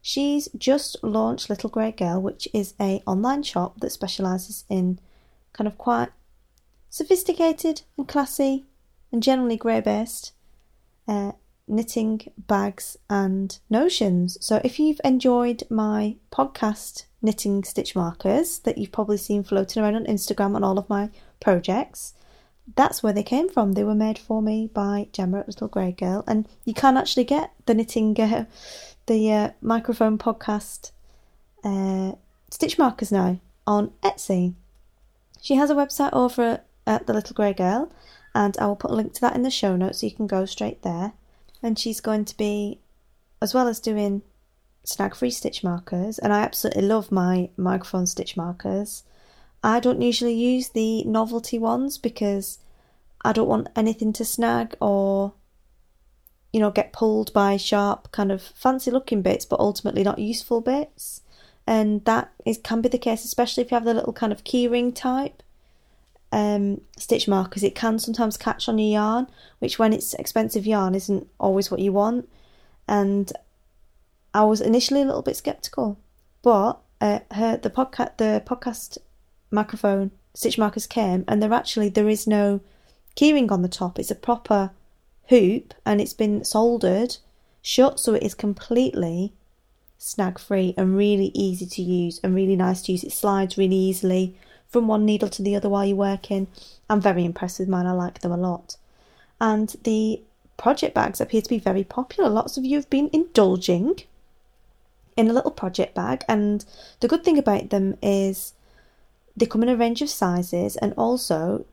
She's 0.00 0.48
just 0.56 0.96
launched 1.02 1.50
Little 1.50 1.70
Grey 1.70 1.90
Girl, 1.90 2.22
which 2.22 2.46
is 2.54 2.74
a 2.80 3.02
online 3.04 3.42
shop 3.42 3.80
that 3.80 3.90
specialises 3.90 4.64
in 4.68 5.00
kind 5.52 5.66
of 5.66 5.76
quite 5.76 6.10
sophisticated 6.92 7.80
and 7.96 8.06
classy 8.06 8.66
and 9.10 9.22
generally 9.22 9.56
grey 9.56 9.80
based 9.80 10.32
uh, 11.08 11.32
knitting 11.66 12.20
bags 12.36 12.98
and 13.08 13.58
notions. 13.70 14.36
So 14.42 14.60
if 14.62 14.78
you've 14.78 15.00
enjoyed 15.02 15.62
my 15.70 16.16
podcast 16.30 17.06
knitting 17.22 17.64
stitch 17.64 17.96
markers 17.96 18.58
that 18.60 18.76
you've 18.76 18.92
probably 18.92 19.16
seen 19.16 19.42
floating 19.42 19.82
around 19.82 19.94
on 19.94 20.04
Instagram 20.04 20.54
on 20.54 20.62
all 20.62 20.78
of 20.78 20.90
my 20.90 21.08
projects, 21.40 22.12
that's 22.76 23.02
where 23.02 23.14
they 23.14 23.22
came 23.22 23.48
from. 23.48 23.72
They 23.72 23.84
were 23.84 23.94
made 23.94 24.18
for 24.18 24.42
me 24.42 24.68
by 24.72 25.08
Gemma 25.12 25.44
Little 25.46 25.68
Grey 25.68 25.92
Girl, 25.92 26.22
and 26.28 26.46
you 26.66 26.74
can 26.74 26.98
actually 26.98 27.24
get 27.24 27.52
the 27.64 27.74
knitting 27.74 28.20
uh, 28.20 28.44
the 29.06 29.32
uh, 29.32 29.50
microphone 29.62 30.18
podcast 30.18 30.92
uh, 31.64 32.12
stitch 32.50 32.78
markers 32.78 33.10
now 33.10 33.40
on 33.66 33.92
Etsy. 34.02 34.54
She 35.40 35.54
has 35.54 35.70
a 35.70 35.74
website 35.74 36.12
over 36.12 36.42
at 36.42 36.66
Uh, 36.86 36.98
the 37.06 37.12
Little 37.12 37.34
Grey 37.34 37.52
Girl, 37.52 37.92
and 38.34 38.56
I 38.58 38.66
will 38.66 38.76
put 38.76 38.90
a 38.90 38.94
link 38.94 39.12
to 39.14 39.20
that 39.20 39.36
in 39.36 39.42
the 39.42 39.50
show 39.50 39.76
notes 39.76 40.00
so 40.00 40.06
you 40.06 40.12
can 40.12 40.26
go 40.26 40.44
straight 40.44 40.82
there. 40.82 41.12
And 41.62 41.78
she's 41.78 42.00
going 42.00 42.24
to 42.24 42.36
be, 42.36 42.80
as 43.40 43.54
well 43.54 43.68
as 43.68 43.78
doing 43.78 44.22
snag 44.84 45.14
free 45.14 45.30
stitch 45.30 45.62
markers, 45.62 46.18
and 46.18 46.32
I 46.32 46.42
absolutely 46.42 46.82
love 46.82 47.12
my 47.12 47.50
microphone 47.56 48.06
stitch 48.06 48.36
markers. 48.36 49.04
I 49.62 49.78
don't 49.78 50.02
usually 50.02 50.34
use 50.34 50.70
the 50.70 51.04
novelty 51.04 51.58
ones 51.58 51.98
because 51.98 52.58
I 53.24 53.32
don't 53.32 53.48
want 53.48 53.68
anything 53.76 54.12
to 54.14 54.24
snag 54.24 54.74
or 54.80 55.34
you 56.52 56.60
know, 56.60 56.70
get 56.70 56.92
pulled 56.92 57.32
by 57.32 57.56
sharp, 57.56 58.12
kind 58.12 58.30
of 58.30 58.42
fancy 58.42 58.90
looking 58.90 59.22
bits, 59.22 59.44
but 59.44 59.58
ultimately 59.58 60.02
not 60.02 60.18
useful 60.18 60.60
bits. 60.60 61.22
And 61.66 62.04
that 62.04 62.30
is 62.44 62.58
can 62.58 62.82
be 62.82 62.88
the 62.88 62.98
case, 62.98 63.24
especially 63.24 63.62
if 63.62 63.70
you 63.70 63.76
have 63.76 63.84
the 63.84 63.94
little 63.94 64.12
kind 64.12 64.32
of 64.32 64.44
keyring 64.44 64.94
type 64.94 65.42
um, 66.32 66.80
stitch 66.96 67.28
markers. 67.28 67.62
It 67.62 67.74
can 67.74 67.98
sometimes 67.98 68.36
catch 68.36 68.68
on 68.68 68.78
your 68.78 68.92
yarn, 68.92 69.28
which 69.60 69.78
when 69.78 69.92
it's 69.92 70.14
expensive 70.14 70.66
yarn 70.66 70.94
isn't 70.94 71.28
always 71.38 71.70
what 71.70 71.80
you 71.80 71.92
want. 71.92 72.28
And 72.88 73.32
I 74.34 74.44
was 74.44 74.60
initially 74.60 75.02
a 75.02 75.04
little 75.04 75.22
bit 75.22 75.36
skeptical, 75.36 75.98
but 76.42 76.78
uh, 77.00 77.20
her 77.32 77.56
the 77.56 77.70
podcast 77.70 78.16
the 78.16 78.42
podcast 78.44 78.98
microphone 79.50 80.10
stitch 80.34 80.58
markers 80.58 80.86
came, 80.86 81.24
and 81.28 81.42
they're 81.42 81.52
actually 81.52 81.90
there 81.90 82.08
is 82.08 82.26
no 82.26 82.60
keyring 83.14 83.50
on 83.50 83.62
the 83.62 83.68
top. 83.68 83.98
It's 83.98 84.10
a 84.10 84.16
proper 84.16 84.70
hoop 85.28 85.74
and 85.86 86.00
it's 86.00 86.12
been 86.12 86.44
soldered 86.44 87.16
shut 87.62 88.00
so 88.00 88.12
it 88.12 88.22
is 88.22 88.34
completely 88.34 89.32
snag 89.96 90.38
free 90.38 90.74
and 90.76 90.96
really 90.96 91.30
easy 91.32 91.64
to 91.64 91.80
use 91.80 92.18
and 92.24 92.34
really 92.34 92.56
nice 92.56 92.82
to 92.82 92.92
use. 92.92 93.04
It 93.04 93.12
slides 93.12 93.56
really 93.56 93.76
easily 93.76 94.36
from 94.72 94.88
one 94.88 95.04
needle 95.04 95.28
to 95.28 95.42
the 95.42 95.54
other 95.54 95.68
while 95.68 95.84
you're 95.84 95.96
working. 95.96 96.48
I'm 96.88 97.00
very 97.00 97.24
impressed 97.24 97.60
with 97.60 97.68
mine, 97.68 97.86
I 97.86 97.92
like 97.92 98.20
them 98.20 98.32
a 98.32 98.36
lot. 98.36 98.76
And 99.40 99.76
the 99.84 100.22
project 100.56 100.94
bags 100.94 101.20
appear 101.20 101.42
to 101.42 101.48
be 101.48 101.58
very 101.58 101.84
popular. 101.84 102.30
Lots 102.30 102.56
of 102.56 102.64
you 102.64 102.76
have 102.78 102.88
been 102.88 103.10
indulging 103.12 104.00
in 105.14 105.28
a 105.28 105.32
little 105.32 105.50
project 105.50 105.94
bag, 105.94 106.24
and 106.26 106.64
the 107.00 107.08
good 107.08 107.22
thing 107.22 107.36
about 107.36 107.68
them 107.68 107.98
is 108.02 108.54
they 109.36 109.44
come 109.44 109.62
in 109.62 109.68
a 109.68 109.76
range 109.76 110.00
of 110.00 110.08
sizes 110.08 110.76
and 110.76 110.94
also 110.96 111.66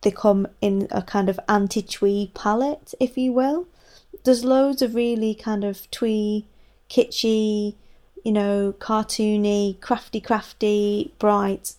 they 0.00 0.10
come 0.10 0.46
in 0.62 0.88
a 0.90 1.02
kind 1.02 1.28
of 1.28 1.38
anti 1.46 1.82
twee 1.82 2.30
palette, 2.34 2.94
if 2.98 3.18
you 3.18 3.32
will. 3.32 3.66
there's 4.24 4.44
loads 4.44 4.80
of 4.80 4.94
really 4.94 5.34
kind 5.34 5.64
of 5.64 5.90
twee, 5.90 6.46
kitschy, 6.88 7.74
you 8.24 8.32
know, 8.32 8.74
cartoony, 8.78 9.78
crafty, 9.80 10.20
crafty, 10.20 11.12
bright 11.18 11.74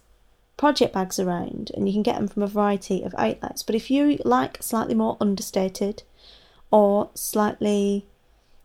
project 0.60 0.94
bags 0.94 1.18
around, 1.18 1.72
and 1.74 1.88
you 1.88 1.94
can 1.94 2.04
get 2.04 2.18
them 2.18 2.28
from 2.28 2.44
a 2.44 2.48
variety 2.48 3.02
of 3.02 3.16
outlets. 3.18 3.64
But 3.64 3.76
if 3.76 3.90
you 3.90 4.20
like 4.26 4.62
slightly 4.62 4.94
more 4.94 5.16
understated 5.22 6.04
or 6.70 7.10
slightly 7.14 8.06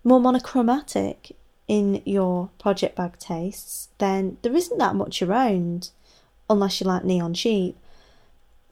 more 0.03 0.19
monochromatic 0.21 1.37
in 1.69 2.03
your 2.05 2.51
project 2.59 2.97
bag 2.97 3.17
tastes, 3.21 3.91
then 3.99 4.39
there 4.43 4.57
isn't 4.57 4.77
that 4.79 4.97
much 4.97 5.23
around 5.23 5.91
unless 6.51 6.81
you 6.81 6.87
like 6.89 7.05
neon 7.05 7.33
sheep. 7.33 7.79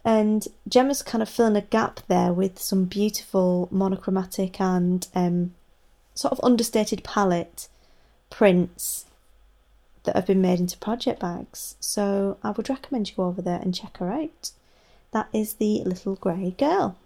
And 0.05 0.49
Gemma's 0.69 1.01
kind 1.01 1.23
of 1.23 1.29
filling 1.29 1.55
a 1.55 1.61
gap 1.61 2.01
there 2.09 2.33
with 2.33 2.59
some 2.59 2.87
beautiful 2.87 3.69
monochromatic 3.71 4.61
and 4.61 5.07
um, 5.15 5.55
sort 6.15 6.33
of 6.33 6.41
understated 6.43 7.05
palette 7.05 7.69
prints 8.31 9.07
that 10.05 10.17
have 10.17 10.27
been 10.27 10.41
made 10.41 10.61
into 10.61 10.77
project 10.79 11.21
bags. 11.21 11.77
So 11.81 12.39
I 12.43 12.51
would 12.51 12.69
recommend 12.69 13.11
you 13.11 13.17
go 13.17 13.25
over 13.25 13.43
there 13.43 13.61
and 13.61 13.75
check 13.75 13.99
her 13.99 14.11
out. 14.13 14.51
That 15.13 15.29
is 15.33 15.55
the 15.55 15.83
little 15.85 16.17
grey 16.17 16.55
girl. 16.59 16.97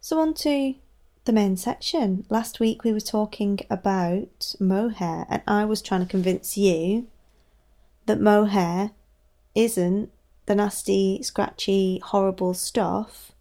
So 0.00 0.20
on 0.20 0.34
to 0.34 0.74
the 1.24 1.32
main 1.32 1.56
section. 1.56 2.24
Last 2.30 2.60
week 2.60 2.84
we 2.84 2.92
were 2.92 3.00
talking 3.00 3.58
about 3.68 4.54
mohair, 4.60 5.26
and 5.28 5.42
I 5.48 5.64
was 5.64 5.82
trying 5.82 6.02
to 6.02 6.06
convince 6.06 6.56
you 6.56 7.08
that 8.06 8.20
mohair 8.20 8.92
isn't 9.56 10.12
the 10.46 10.54
nasty, 10.54 11.20
scratchy, 11.24 12.00
horrible 12.04 12.54
stuff 12.54 13.32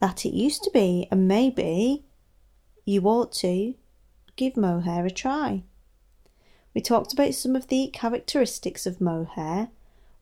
that 0.00 0.26
it 0.26 0.34
used 0.34 0.62
to 0.64 0.70
be, 0.70 1.08
and 1.10 1.26
maybe 1.26 2.04
you 2.84 3.02
ought 3.02 3.32
to 3.32 3.74
give 4.36 4.56
mohair 4.56 5.04
a 5.06 5.10
try. 5.10 5.62
We 6.74 6.80
talked 6.80 7.12
about 7.12 7.34
some 7.34 7.54
of 7.54 7.68
the 7.68 7.88
characteristics 7.88 8.86
of 8.86 9.00
mohair, 9.00 9.68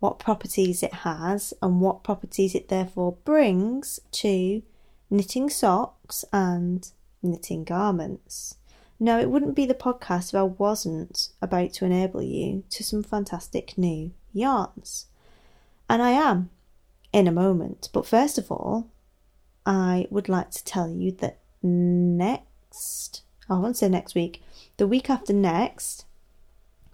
what 0.01 0.19
properties 0.19 0.83
it 0.83 0.95
has, 0.95 1.55
and 1.63 1.81
what 1.81 2.03
properties 2.03 2.55
it 2.55 2.69
therefore 2.69 3.17
brings 3.25 4.01
to 4.13 4.63
knitting 5.11 5.49
socks 5.49 6.25
and 6.33 6.91
knitting 7.23 7.65
garments. 7.65 8.57
Now, 8.99 9.19
it 9.19 9.31
wouldn't 9.31 9.55
be 9.55 9.65
the 9.65 9.75
podcast 9.75 10.31
if 10.31 10.35
I 10.35 10.43
wasn't 10.43 11.31
about 11.41 11.73
to 11.75 11.85
enable 11.87 12.23
you 12.23 12.65
to 12.71 12.85
some 12.85 13.03
fantastic 13.03 13.79
new 13.79 14.13
yarns. 14.33 15.07
And 15.89 16.03
I 16.03 16.11
am 16.11 16.51
in 17.13 17.27
a 17.27 17.33
moment. 17.33 17.89
But 17.93 18.07
first 18.07 18.39
of 18.39 18.53
all, 18.53 18.91
I 19.65 20.07
would 20.11 20.29
like 20.29 20.51
to 20.51 20.65
tell 20.65 20.91
you 20.91 21.13
that 21.13 21.39
next, 21.63 22.45
Oh, 23.49 23.57
I 23.57 23.59
won't 23.59 23.77
say 23.77 23.89
next 23.89 24.15
week, 24.15 24.43
the 24.77 24.87
week 24.87 25.11
after 25.11 25.33
next, 25.33 26.05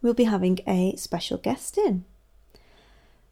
we'll 0.03 0.15
be 0.15 0.25
having 0.25 0.61
a 0.67 0.97
special 0.97 1.39
guest 1.39 1.77
in 1.77 2.05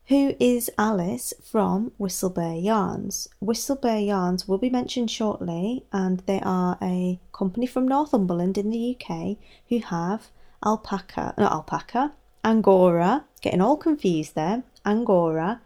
who 0.09 0.35
is 0.39 0.71
Alice 0.77 1.33
from 1.43 1.93
Whistlebare 1.99 2.63
Yarns. 2.63 3.29
Whistlebare 3.43 4.07
Yarns 4.07 4.47
will 4.47 4.59
be 4.59 4.69
mentioned 4.69 5.11
shortly, 5.11 5.85
and 5.93 6.21
they 6.21 6.41
are 6.41 6.77
a 6.83 7.19
company 7.33 7.67
from 7.67 7.89
Northumberland 7.89 8.59
in 8.59 8.71
the 8.71 8.97
UK 8.97 9.39
who 9.69 9.79
have 9.79 10.31
alpaca, 10.65 11.35
not 11.39 11.53
alpaca, 11.53 12.13
angora, 12.45 13.25
getting 13.41 13.63
all 13.63 13.79
confused 13.79 14.35
there, 14.35 14.63
angora, 14.85 15.63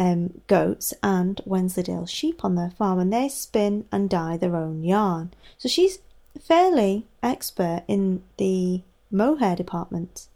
um, 0.00 0.40
goats, 0.46 0.94
and 1.02 1.42
Wensleydale 1.44 2.06
sheep 2.06 2.42
on 2.42 2.54
their 2.54 2.70
farm, 2.70 2.98
and 2.98 3.12
they 3.12 3.28
spin 3.28 3.84
and 3.92 4.08
dye 4.08 4.38
their 4.38 4.56
own 4.56 4.82
yarn. 4.82 5.32
So 5.58 5.68
she's 5.68 5.98
fairly 6.40 7.06
expert 7.22 7.84
in 7.86 8.22
the 8.38 8.82
mohair 9.10 9.54
department 9.54 10.28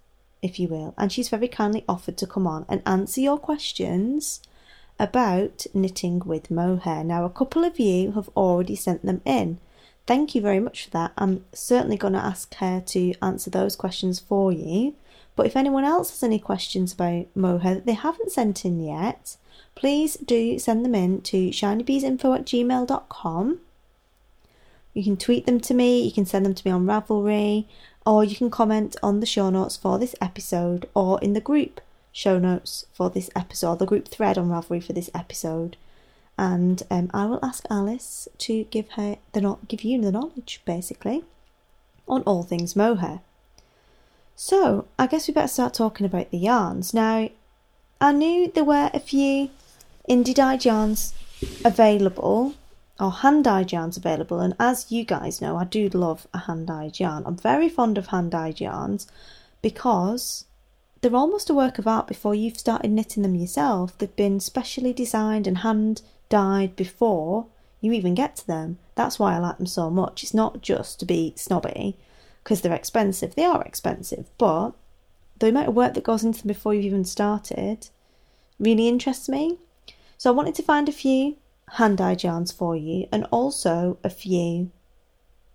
if 0.43 0.61
you 0.61 0.69
will, 0.69 0.93
and 0.99 1.11
she's 1.11 1.31
very 1.31 1.49
kindly 1.49 1.83
offered 1.89 2.19
to 2.19 2.27
come 2.27 2.47
on 2.47 2.67
and 2.69 2.83
answer 2.85 3.23
your 3.23 3.39
questions 3.39 4.43
about 4.99 5.65
knitting 5.73 6.19
with 6.19 6.51
mohair. 6.51 7.03
Now, 7.03 7.25
a 7.25 7.31
couple 7.31 7.65
of 7.65 7.81
you 7.81 8.13
have 8.13 8.29
already 8.37 8.77
sent 8.77 9.07
them 9.07 9.23
in. 9.25 9.59
Thank 10.07 10.35
you 10.35 10.43
very 10.43 10.61
much 10.61 10.85
for 10.85 10.91
that. 10.91 11.13
I'm 11.17 11.47
certainly 11.55 11.97
going 11.97 12.13
to 12.13 12.19
ask 12.19 12.55
her 12.57 12.83
to 12.89 13.15
answer 13.23 13.49
those 13.49 13.75
questions 13.75 14.21
for 14.21 14.53
you. 14.53 14.95
But 15.37 15.47
if 15.47 15.57
anyone 15.57 15.85
else 15.85 16.11
has 16.11 16.23
any 16.23 16.39
questions 16.39 16.93
about 16.93 17.27
mohair 17.35 17.75
that 17.75 17.87
they 17.87 17.95
haven't 17.95 18.33
sent 18.33 18.65
in 18.65 18.83
yet, 18.83 19.37
please 19.75 20.17
do 20.17 20.59
send 20.59 20.85
them 20.85 20.95
in 20.95 21.21
to 21.23 21.51
shinybeesinfo 21.51 22.39
at 22.39 22.47
gmail.com. 22.47 23.61
You 24.93 25.03
can 25.03 25.17
tweet 25.17 25.47
them 25.47 25.61
to 25.61 25.75
me, 25.75 26.03
you 26.03 26.13
can 26.13 26.27
send 26.27 26.47
them 26.47 26.55
to 26.55 26.67
me 26.67 26.71
on 26.71 26.87
Ravelry, 26.87 27.67
or 28.07 28.23
you 28.23 28.37
can 28.37 28.51
comment 28.51 28.97
on 29.03 29.21
the 29.21 29.27
show 29.27 29.51
notes 29.51 29.77
for 29.77 29.99
this 29.99 30.15
episode 30.21 30.89
or 30.95 31.19
in 31.21 31.33
the 31.33 31.41
group 31.41 31.81
show 32.13 32.39
notes 32.39 32.87
for 32.93 33.11
this 33.11 33.29
episode, 33.35 33.81
the 33.81 33.87
group 33.87 34.07
thread 34.07 34.39
on 34.39 34.49
Ravelry 34.49 34.83
for 34.83 34.93
this 34.93 35.11
episode. 35.13 35.77
And 36.39 36.83
um, 36.91 37.11
I 37.13 37.27
will 37.27 37.45
ask 37.45 37.65
Alice 37.71 38.29
to 38.39 38.65
give 38.65 38.91
her 38.91 39.19
the 39.33 39.41
not 39.41 39.67
give 39.69 39.83
you 39.83 40.01
the 40.01 40.13
knowledge 40.13 40.63
basically 40.65 41.25
on 42.07 42.23
all 42.23 42.43
things 42.43 42.77
mohair. 42.77 43.21
So 44.37 44.87
I 44.99 45.07
guess 45.07 45.29
we 45.29 45.35
better 45.35 45.49
start 45.49 45.75
talking 45.75 46.07
about 46.07 46.31
the 46.31 46.39
yarns. 46.39 46.93
Now 46.93 47.29
I 48.01 48.13
knew 48.13 48.49
there 48.49 48.65
were 48.65 48.91
a 48.93 49.01
few 49.01 49.51
indie 50.09 50.35
dyed 50.35 50.65
yarns 50.65 51.15
available 51.65 52.55
or 52.99 53.11
hand 53.11 53.45
dyed 53.45 53.73
yarns 53.73 53.97
available. 53.97 54.41
And 54.41 54.55
as 54.59 54.91
you 54.91 55.05
guys 55.05 55.41
know, 55.41 55.57
I 55.57 55.65
do 55.65 55.89
love 55.89 56.27
a 56.35 56.39
hand 56.39 56.67
dyed 56.67 57.01
yarn. 57.01 57.23
I'm 57.27 57.37
very 57.37 57.69
fond 57.69 57.97
of 57.99 58.09
hand 58.09 58.33
dyed 58.33 58.61
yarns 58.61 59.07
because 59.63 60.45
they're 61.01 61.15
almost 61.15 61.51
a 61.51 61.55
work 61.55 61.79
of 61.79 61.87
art 61.87 62.07
before 62.07 62.35
you've 62.35 62.59
started 62.59 62.91
knitting 62.91 63.23
them 63.23 63.35
yourself. 63.35 63.97
They've 63.99 64.17
been 64.17 64.41
specially 64.41 64.93
designed 64.93 65.47
and 65.47 65.59
hand 65.59 66.03
dyed 66.29 66.77
before 66.77 67.47
you 67.81 67.93
even 67.93 68.15
get 68.15 68.37
to 68.37 68.47
them. 68.47 68.79
That's 68.95 69.19
why 69.19 69.35
I 69.35 69.39
like 69.39 69.59
them 69.59 69.67
so 69.67 69.91
much. 69.91 70.23
It's 70.23 70.35
not 70.35 70.63
just 70.63 70.99
to 71.01 71.07
be 71.07 71.35
snobby 71.37 71.97
because 72.45 72.61
they're 72.61 72.75
expensive. 72.75 73.35
They 73.35 73.45
are 73.45 73.63
expensive, 73.63 74.27
but 74.39 74.73
the 75.39 75.49
amount 75.49 75.69
of 75.69 75.75
work 75.75 75.95
that 75.95 76.05
goes 76.05 76.23
into 76.23 76.43
them 76.43 76.49
before 76.49 76.75
you've 76.75 76.85
even 76.85 77.05
started 77.05 77.89
really 78.61 78.87
interests 78.87 79.29
me. 79.29 79.59
So 80.19 80.31
I 80.31 80.35
wanted 80.35 80.55
to 80.57 80.63
find 80.63 80.89
a 80.89 80.93
few 80.93 81.37
hand 81.73 81.99
dyed 81.99 82.23
yarns 82.23 82.53
for 82.53 82.77
you 82.77 83.09
and 83.11 83.27
also 83.31 83.99
a 84.05 84.11
few 84.11 84.71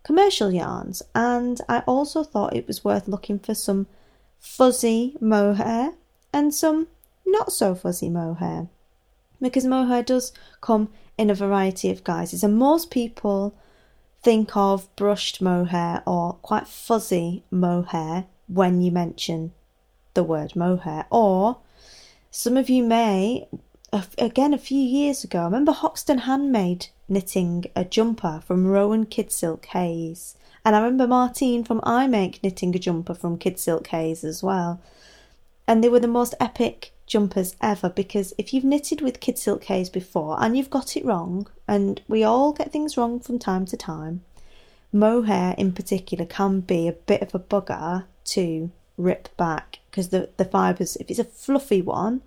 commercial 0.03 0.51
yarns. 0.51 1.01
And 1.15 1.61
I 1.69 1.79
also 1.81 2.23
thought 2.23 2.55
it 2.55 2.67
was 2.67 2.83
worth 2.83 3.07
looking 3.07 3.39
for 3.39 3.53
some 3.53 3.87
fuzzy 4.39 5.15
mohair 5.21 5.93
and 6.33 6.53
some 6.53 6.87
not 7.25 7.51
so 7.51 7.75
fuzzy 7.75 8.09
mohair 8.09 8.67
because 9.41 9.65
mohair 9.65 10.03
does 10.03 10.33
come 10.61 10.89
in 11.17 11.29
a 11.29 11.35
variety 11.35 11.89
of 11.89 12.03
guises, 12.03 12.43
and 12.43 12.57
most 12.57 12.91
people 12.91 13.53
think 14.21 14.55
of 14.55 14.93
brushed 14.95 15.41
mohair 15.41 16.03
or 16.05 16.33
quite 16.41 16.67
fuzzy 16.67 17.43
mohair 17.51 18.25
when 18.47 18.81
you 18.81 18.91
mention 18.91 19.53
the 20.13 20.23
word 20.23 20.55
mohair, 20.55 21.05
or 21.09 21.57
some 22.31 22.57
of 22.57 22.69
you 22.69 22.83
may 22.83 23.47
again 24.17 24.53
a 24.53 24.57
few 24.57 24.81
years 24.81 25.23
ago. 25.23 25.41
I 25.41 25.45
remember 25.45 25.71
Hoxton 25.71 26.19
Handmade 26.19 26.87
knitting 27.07 27.65
a 27.75 27.83
jumper 27.85 28.41
from 28.45 28.67
Rowan 28.67 29.05
Kid 29.05 29.31
Silk 29.31 29.65
Haze, 29.67 30.35
and 30.65 30.75
I 30.75 30.79
remember 30.79 31.07
Martine 31.07 31.63
from 31.63 31.81
iMake 31.81 32.43
knitting 32.43 32.75
a 32.75 32.79
jumper 32.79 33.13
from 33.13 33.37
Kid 33.37 33.57
Silk 33.59 33.87
Haze 33.87 34.23
as 34.23 34.43
well. 34.43 34.81
And 35.67 35.83
they 35.83 35.89
were 35.89 35.99
the 35.99 36.07
most 36.07 36.33
epic 36.39 36.91
jumpers 37.05 37.55
ever 37.61 37.89
because 37.89 38.33
if 38.37 38.53
you've 38.53 38.63
knitted 38.63 39.01
with 39.01 39.19
Kid 39.19 39.37
Silk 39.37 39.63
Haze 39.65 39.89
before 39.89 40.37
and 40.39 40.57
you've 40.57 40.69
got 40.69 40.97
it 40.97 41.05
wrong, 41.05 41.47
and 41.69 42.01
we 42.07 42.23
all 42.23 42.51
get 42.51 42.71
things 42.71 42.97
wrong 42.97 43.19
from 43.19 43.37
time 43.37 43.65
to 43.67 43.77
time, 43.77 44.23
mohair 44.91 45.53
in 45.57 45.71
particular 45.71 46.25
can 46.25 46.61
be 46.61 46.87
a 46.87 46.93
bit 46.93 47.21
of 47.21 47.35
a 47.35 47.39
bugger 47.39 48.05
to 48.23 48.71
rip 48.97 49.29
back 49.37 49.77
because 49.89 50.09
the, 50.09 50.29
the 50.37 50.45
fibres, 50.45 50.95
if 50.95 51.11
it's 51.11 51.19
a 51.19 51.23
fluffy 51.23 51.81
one, 51.81 52.21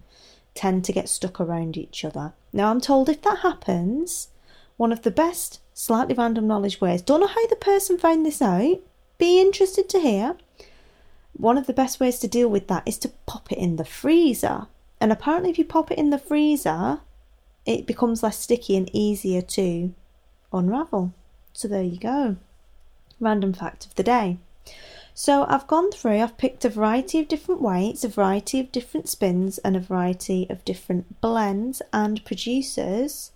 tend 0.55 0.85
to 0.85 0.93
get 0.93 1.09
stuck 1.09 1.41
around 1.41 1.77
each 1.77 2.05
other. 2.05 2.33
Now, 2.53 2.71
I'm 2.71 2.81
told 2.81 3.09
if 3.09 3.23
that 3.23 3.41
happens, 3.41 4.29
one 4.77 4.93
of 4.93 5.03
the 5.03 5.11
best, 5.11 5.61
slightly 5.75 6.15
random 6.15 6.47
knowledge 6.47 6.81
ways, 6.81 7.03
don't 7.03 7.21
know 7.21 7.27
how 7.27 7.47
the 7.49 7.57
person 7.57 7.99
found 7.99 8.25
this 8.25 8.41
out, 8.41 8.79
be 9.19 9.41
interested 9.41 9.89
to 9.89 9.99
hear. 9.99 10.37
One 11.33 11.59
of 11.59 11.67
the 11.67 11.73
best 11.73 11.99
ways 11.99 12.21
to 12.21 12.29
deal 12.29 12.49
with 12.49 12.69
that 12.69 12.83
is 12.87 12.99
to 12.99 13.09
pop 13.27 13.51
it 13.51 13.59
in 13.59 13.75
the 13.75 13.85
freezer. 13.85 14.67
And 15.01 15.11
apparently, 15.11 15.51
if 15.51 15.59
you 15.59 15.65
pop 15.65 15.91
it 15.91 15.99
in 15.99 16.11
the 16.11 16.19
freezer, 16.19 17.01
it 17.67 17.87
becomes 17.87 18.23
less 18.23 18.39
sticky 18.39 18.77
and 18.77 18.91
easier 18.93 19.43
to 19.43 19.95
unravel. 20.53 21.13
So, 21.53 21.69
there 21.69 21.83
you 21.83 21.99
go. 21.99 22.37
Random 23.21 23.53
fact 23.53 23.87
of 23.87 23.95
the 23.95 24.03
day. 24.03 24.39
So 25.15 25.45
I've 25.47 25.67
gone 25.67 25.93
through, 25.93 26.21
I've 26.21 26.39
picked 26.39 26.65
a 26.65 26.71
variety 26.71 27.21
of 27.21 27.29
different 27.29 27.61
weights, 27.61 28.03
a 28.03 28.09
variety 28.09 28.61
of 28.61 28.73
different 28.73 29.09
spins, 29.09 29.59
and 29.59 29.77
a 29.77 29.81
variety 29.81 30.47
of 30.49 30.65
different 30.65 31.21
blends 31.21 31.83
and 31.93 32.25
producers 32.25 33.31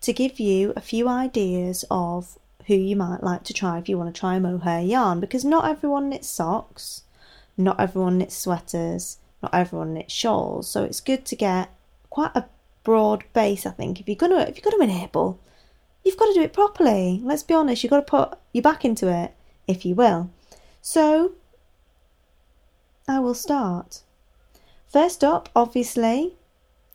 to 0.00 0.12
give 0.12 0.40
you 0.40 0.72
a 0.74 0.80
few 0.80 1.08
ideas 1.08 1.84
of 1.90 2.38
who 2.66 2.74
you 2.74 2.96
might 2.96 3.22
like 3.22 3.44
to 3.44 3.54
try 3.54 3.78
if 3.78 3.88
you 3.88 3.96
want 3.96 4.12
to 4.12 4.18
try 4.18 4.36
a 4.36 4.40
mohair 4.40 4.80
yarn 4.80 5.20
because 5.20 5.44
not 5.44 5.68
everyone 5.68 6.08
knits 6.08 6.28
socks, 6.28 7.04
not 7.56 7.78
everyone 7.78 8.18
knits 8.18 8.36
sweaters, 8.36 9.18
not 9.42 9.54
everyone 9.54 9.94
knits 9.94 10.12
shawls. 10.12 10.68
So 10.68 10.82
it's 10.82 11.00
good 11.00 11.24
to 11.26 11.36
get 11.36 11.70
quite 12.10 12.32
a 12.34 12.46
broad 12.82 13.24
base, 13.32 13.66
I 13.66 13.70
think. 13.70 14.00
If 14.00 14.08
you're 14.08 14.16
gonna 14.16 14.40
if 14.40 14.56
you're 14.56 14.70
gonna 14.70 14.84
enable, 14.84 15.40
you've 16.04 16.16
got 16.16 16.26
to 16.26 16.34
do 16.34 16.42
it 16.42 16.52
properly. 16.52 17.20
Let's 17.22 17.42
be 17.42 17.54
honest, 17.54 17.82
you've 17.82 17.90
got 17.90 18.06
to 18.06 18.10
put 18.10 18.38
your 18.52 18.62
back 18.62 18.84
into 18.84 19.08
it, 19.08 19.34
if 19.66 19.84
you 19.84 19.94
will. 19.94 20.30
So 20.80 21.32
I 23.06 23.18
will 23.18 23.34
start. 23.34 24.02
First 24.88 25.22
up, 25.22 25.48
obviously, 25.54 26.34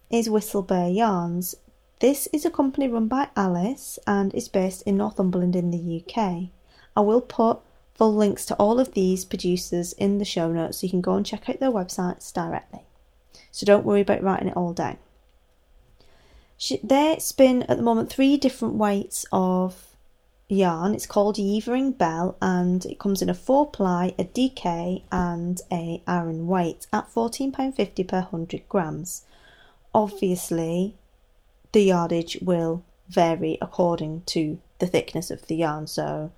is 0.09 0.27
Whistlebare 0.27 0.95
Yarns. 0.95 1.55
This 1.99 2.27
is 2.33 2.45
a 2.45 2.51
company 2.51 2.87
run 2.87 3.07
by 3.07 3.29
Alice 3.35 3.97
and 4.05 4.33
is 4.35 4.49
based 4.49 4.81
in 4.83 4.97
Northumberland 4.97 5.55
in 5.55 5.71
the 5.71 6.03
UK. 6.03 6.49
I 6.95 7.01
will 7.01 7.21
put 7.21 7.59
full 7.93 8.13
links 8.13 8.45
to 8.45 8.55
all 8.55 8.79
of 8.79 8.93
these 8.93 9.23
producers 9.23 9.93
in 9.93 10.17
the 10.17 10.25
show 10.25 10.51
notes 10.51 10.79
so 10.79 10.85
you 10.85 10.91
can 10.91 11.01
go 11.01 11.15
and 11.15 11.25
check 11.25 11.49
out 11.49 11.59
their 11.59 11.71
websites 11.71 12.33
directly. 12.33 12.81
So 13.51 13.65
don't 13.65 13.85
worry 13.85 14.01
about 14.01 14.21
writing 14.21 14.49
it 14.49 14.57
all 14.57 14.73
down. 14.73 14.97
They 16.83 17.17
spin 17.19 17.63
at 17.63 17.77
the 17.77 17.83
moment 17.83 18.09
three 18.09 18.37
different 18.37 18.75
weights 18.75 19.25
of 19.31 19.95
yarn. 20.47 20.93
It's 20.93 21.05
called 21.05 21.37
Yeavering 21.37 21.97
Bell 21.97 22.37
and 22.41 22.85
it 22.85 22.99
comes 22.99 23.21
in 23.21 23.29
a 23.29 23.33
four 23.33 23.69
ply, 23.69 24.13
a 24.17 24.23
DK, 24.23 25.03
and 25.11 25.61
a 25.71 26.01
Aran 26.07 26.47
weight 26.47 26.87
at 26.93 27.13
£14.50 27.13 28.07
per 28.07 28.21
100 28.21 28.69
grams. 28.69 29.23
Obviously, 29.93 30.95
the 31.71 31.83
yardage 31.83 32.37
will 32.41 32.83
vary 33.07 33.57
according 33.61 34.23
to 34.27 34.59
the 34.79 34.87
thickness 34.87 35.31
of 35.31 35.47
the 35.47 35.55
yarn, 35.55 35.87
so 35.87 36.31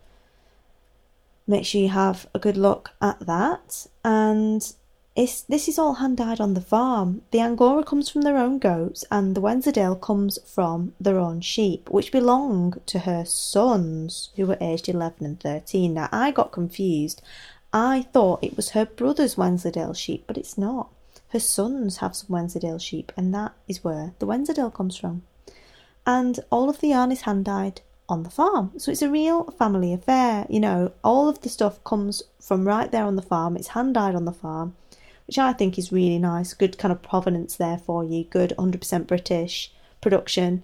make 1.47 1.65
sure 1.65 1.81
you 1.81 1.89
have 1.89 2.27
a 2.33 2.39
good 2.39 2.57
look 2.57 2.91
at 3.01 3.19
that. 3.21 3.87
And 4.03 4.73
it's, 5.17 5.41
this 5.41 5.67
is 5.67 5.79
all 5.79 5.95
hand 5.95 6.17
dyed 6.17 6.39
on 6.39 6.53
the 6.53 6.61
farm. 6.61 7.23
The 7.31 7.39
Angora 7.39 7.83
comes 7.83 8.07
from 8.07 8.21
their 8.21 8.37
own 8.37 8.59
goats, 8.59 9.03
and 9.11 9.33
the 9.33 9.41
Wensleydale 9.41 9.95
comes 9.95 10.37
from 10.45 10.93
their 11.01 11.17
own 11.17 11.41
sheep, 11.41 11.89
which 11.89 12.11
belong 12.11 12.75
to 12.85 12.99
her 12.99 13.25
sons, 13.25 14.29
who 14.35 14.45
were 14.45 14.59
aged 14.61 14.87
11 14.87 15.25
and 15.25 15.39
13. 15.39 15.95
Now, 15.95 16.07
I 16.11 16.29
got 16.29 16.51
confused. 16.51 17.23
I 17.73 18.03
thought 18.13 18.43
it 18.43 18.55
was 18.55 18.69
her 18.69 18.85
brother's 18.85 19.35
Wensleydale 19.35 19.95
sheep, 19.95 20.25
but 20.27 20.37
it's 20.37 20.55
not. 20.55 20.91
Her 21.29 21.39
sons 21.39 21.97
have 21.97 22.15
some 22.15 22.29
Wensleydale 22.29 22.77
sheep, 22.77 23.11
and 23.17 23.33
that 23.33 23.53
is 23.67 23.83
where 23.83 24.13
the 24.19 24.27
Wensleydale 24.27 24.69
comes 24.69 24.97
from. 24.97 25.23
And 26.05 26.39
all 26.51 26.69
of 26.69 26.79
the 26.79 26.89
yarn 26.89 27.11
is 27.11 27.21
hand 27.21 27.45
dyed 27.45 27.81
on 28.07 28.21
the 28.21 28.29
farm. 28.29 28.71
So 28.77 28.91
it's 28.91 29.01
a 29.01 29.09
real 29.09 29.45
family 29.45 29.93
affair. 29.93 30.45
You 30.47 30.59
know, 30.59 30.91
all 31.03 31.27
of 31.27 31.41
the 31.41 31.49
stuff 31.49 31.83
comes 31.83 32.21
from 32.39 32.67
right 32.67 32.91
there 32.91 33.03
on 33.03 33.15
the 33.15 33.23
farm. 33.23 33.57
It's 33.57 33.69
hand 33.69 33.95
dyed 33.95 34.13
on 34.13 34.25
the 34.25 34.31
farm 34.31 34.75
which 35.27 35.37
I 35.37 35.53
think 35.53 35.77
is 35.77 35.91
really 35.91 36.19
nice. 36.19 36.53
Good 36.53 36.77
kind 36.77 36.91
of 36.91 37.01
provenance 37.01 37.55
there 37.55 37.77
for 37.77 38.03
you. 38.03 38.23
Good 38.23 38.53
100% 38.57 39.07
British 39.07 39.71
production. 40.01 40.63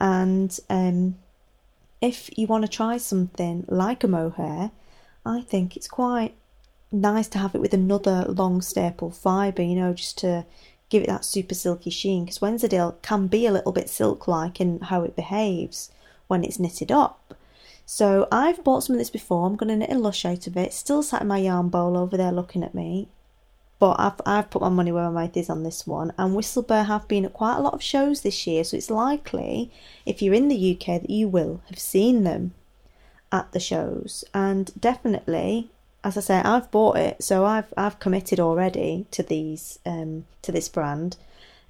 And 0.00 0.58
um, 0.68 1.16
if 2.00 2.36
you 2.36 2.46
want 2.46 2.64
to 2.64 2.70
try 2.70 2.96
something 2.96 3.64
like 3.68 4.02
a 4.02 4.08
mohair, 4.08 4.72
I 5.24 5.42
think 5.42 5.76
it's 5.76 5.88
quite 5.88 6.34
nice 6.90 7.28
to 7.28 7.38
have 7.38 7.54
it 7.54 7.60
with 7.60 7.74
another 7.74 8.24
long 8.26 8.62
staple 8.62 9.10
fibre, 9.10 9.62
you 9.62 9.76
know, 9.76 9.92
just 9.92 10.18
to 10.18 10.44
give 10.88 11.04
it 11.04 11.08
that 11.08 11.24
super 11.24 11.54
silky 11.54 11.90
sheen. 11.90 12.24
Because 12.24 12.40
Wensleydale 12.40 12.98
can 13.02 13.28
be 13.28 13.46
a 13.46 13.52
little 13.52 13.72
bit 13.72 13.88
silk 13.88 14.26
like 14.26 14.60
in 14.60 14.80
how 14.80 15.02
it 15.02 15.14
behaves 15.14 15.90
when 16.26 16.42
it's 16.42 16.58
knitted 16.58 16.90
up. 16.90 17.34
So 17.86 18.28
I've 18.32 18.64
bought 18.64 18.84
some 18.84 18.94
of 18.94 18.98
this 19.00 19.10
before. 19.10 19.46
I'm 19.46 19.56
going 19.56 19.68
to 19.68 19.76
knit 19.76 19.90
a 19.90 19.98
lush 19.98 20.24
out 20.24 20.46
of 20.46 20.56
it. 20.56 20.72
Still 20.72 21.02
sat 21.02 21.22
in 21.22 21.28
my 21.28 21.38
yarn 21.38 21.68
bowl 21.68 21.96
over 21.96 22.16
there 22.16 22.32
looking 22.32 22.64
at 22.64 22.74
me. 22.74 23.08
But 23.80 23.98
I've, 23.98 24.20
I've 24.26 24.50
put 24.50 24.62
my 24.62 24.68
money 24.68 24.92
where 24.92 25.10
my 25.10 25.22
mouth 25.22 25.36
is 25.36 25.50
on 25.50 25.64
this 25.64 25.86
one. 25.86 26.12
And 26.18 26.36
Whistlebare 26.36 26.86
have 26.86 27.08
been 27.08 27.24
at 27.24 27.32
quite 27.32 27.56
a 27.56 27.62
lot 27.62 27.74
of 27.74 27.82
shows 27.82 28.20
this 28.20 28.46
year, 28.46 28.62
so 28.62 28.76
it's 28.76 28.90
likely, 28.90 29.72
if 30.06 30.22
you're 30.22 30.34
in 30.34 30.48
the 30.48 30.72
UK, 30.76 31.00
that 31.00 31.10
you 31.10 31.26
will 31.26 31.62
have 31.68 31.78
seen 31.78 32.22
them 32.22 32.52
at 33.32 33.50
the 33.52 33.58
shows. 33.58 34.22
And 34.34 34.70
definitely, 34.78 35.70
as 36.04 36.16
I 36.16 36.20
say, 36.20 36.36
I've 36.36 36.70
bought 36.70 36.98
it, 36.98 37.22
so 37.22 37.44
I've 37.44 37.72
I've 37.76 37.98
committed 37.98 38.38
already 38.38 39.06
to 39.12 39.22
these 39.22 39.78
um, 39.86 40.26
to 40.42 40.52
this 40.52 40.68
brand, 40.68 41.16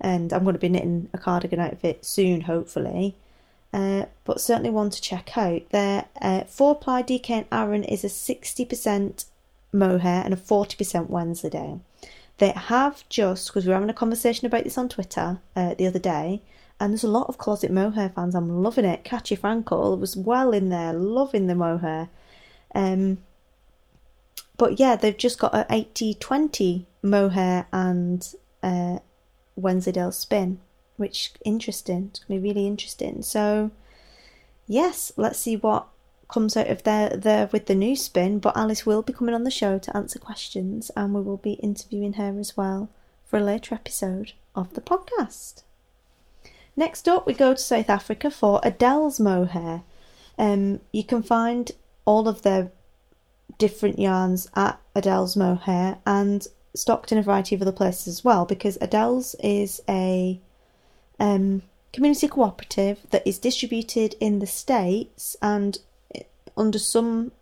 and 0.00 0.32
I'm 0.32 0.42
going 0.42 0.54
to 0.54 0.60
be 0.60 0.68
knitting 0.68 1.08
a 1.12 1.18
cardigan 1.18 1.60
out 1.60 1.72
of 1.72 1.84
it 1.84 2.04
soon, 2.04 2.42
hopefully. 2.42 3.14
Uh, 3.72 4.06
but 4.24 4.40
certainly 4.40 4.70
one 4.70 4.90
to 4.90 5.00
check 5.00 5.38
out. 5.38 5.68
Their 5.70 6.06
uh, 6.20 6.42
four 6.44 6.74
ply 6.74 7.04
DK 7.04 7.30
and 7.30 7.46
Aran 7.52 7.84
is 7.84 8.02
a 8.02 8.08
60% 8.08 9.26
mohair 9.72 10.24
and 10.24 10.34
a 10.34 10.36
40% 10.36 11.08
Wensleydale. 11.08 11.80
They 12.40 12.52
have 12.52 13.06
just, 13.10 13.48
because 13.48 13.66
we 13.66 13.68
were 13.68 13.74
having 13.74 13.90
a 13.90 13.94
conversation 13.94 14.46
about 14.46 14.64
this 14.64 14.78
on 14.78 14.88
Twitter 14.88 15.40
uh, 15.54 15.74
the 15.74 15.86
other 15.86 15.98
day, 15.98 16.40
and 16.80 16.90
there's 16.90 17.04
a 17.04 17.08
lot 17.08 17.28
of 17.28 17.36
closet 17.36 17.70
mohair 17.70 18.08
fans. 18.08 18.34
I'm 18.34 18.62
loving 18.62 18.86
it. 18.86 19.04
Katya 19.04 19.36
Frankel 19.36 20.00
was 20.00 20.16
well 20.16 20.52
in 20.52 20.70
there, 20.70 20.94
loving 20.94 21.48
the 21.48 21.54
mohair. 21.54 22.08
Um, 22.74 23.18
but 24.56 24.80
yeah, 24.80 24.96
they've 24.96 25.16
just 25.16 25.38
got 25.38 25.54
an 25.54 25.66
80 25.68 26.14
20 26.14 26.86
mohair 27.02 27.66
and 27.74 28.26
uh, 28.62 29.00
Wensleydale 29.56 30.10
spin, 30.10 30.60
which 30.96 31.34
interesting. 31.44 32.08
It's 32.08 32.20
going 32.20 32.38
to 32.38 32.42
be 32.42 32.48
really 32.48 32.66
interesting. 32.66 33.20
So, 33.20 33.70
yes, 34.66 35.12
let's 35.18 35.38
see 35.38 35.56
what 35.56 35.88
comes 36.30 36.56
out 36.56 36.68
of 36.68 36.82
there 36.84 37.10
there 37.10 37.48
with 37.52 37.66
the 37.66 37.74
new 37.74 37.96
spin, 37.96 38.38
but 38.38 38.56
Alice 38.56 38.86
will 38.86 39.02
be 39.02 39.12
coming 39.12 39.34
on 39.34 39.44
the 39.44 39.50
show 39.50 39.78
to 39.78 39.96
answer 39.96 40.18
questions 40.18 40.90
and 40.96 41.14
we 41.14 41.20
will 41.20 41.36
be 41.36 41.54
interviewing 41.54 42.14
her 42.14 42.38
as 42.38 42.56
well 42.56 42.88
for 43.24 43.38
a 43.38 43.44
later 43.44 43.74
episode 43.74 44.32
of 44.54 44.74
the 44.74 44.80
podcast. 44.80 45.62
Next 46.76 47.08
up, 47.08 47.26
we 47.26 47.34
go 47.34 47.54
to 47.54 47.60
South 47.60 47.90
Africa 47.90 48.30
for 48.30 48.60
Adele's 48.62 49.20
mohair. 49.20 49.82
Um, 50.38 50.80
you 50.92 51.04
can 51.04 51.22
find 51.22 51.70
all 52.04 52.28
of 52.28 52.42
their 52.42 52.72
different 53.58 53.98
yarns 53.98 54.48
at 54.54 54.80
Adele's 54.94 55.36
mohair 55.36 55.98
and 56.06 56.46
stocked 56.74 57.12
in 57.12 57.18
a 57.18 57.22
variety 57.22 57.54
of 57.54 57.62
other 57.62 57.72
places 57.72 58.08
as 58.08 58.24
well 58.24 58.44
because 58.44 58.78
Adele's 58.80 59.34
is 59.40 59.80
a 59.88 60.40
um, 61.18 61.62
community 61.92 62.28
cooperative 62.28 63.06
that 63.10 63.26
is 63.26 63.38
distributed 63.38 64.14
in 64.20 64.38
the 64.38 64.46
States 64.46 65.36
and 65.42 65.78
under 66.56 66.78
some. 66.78 67.32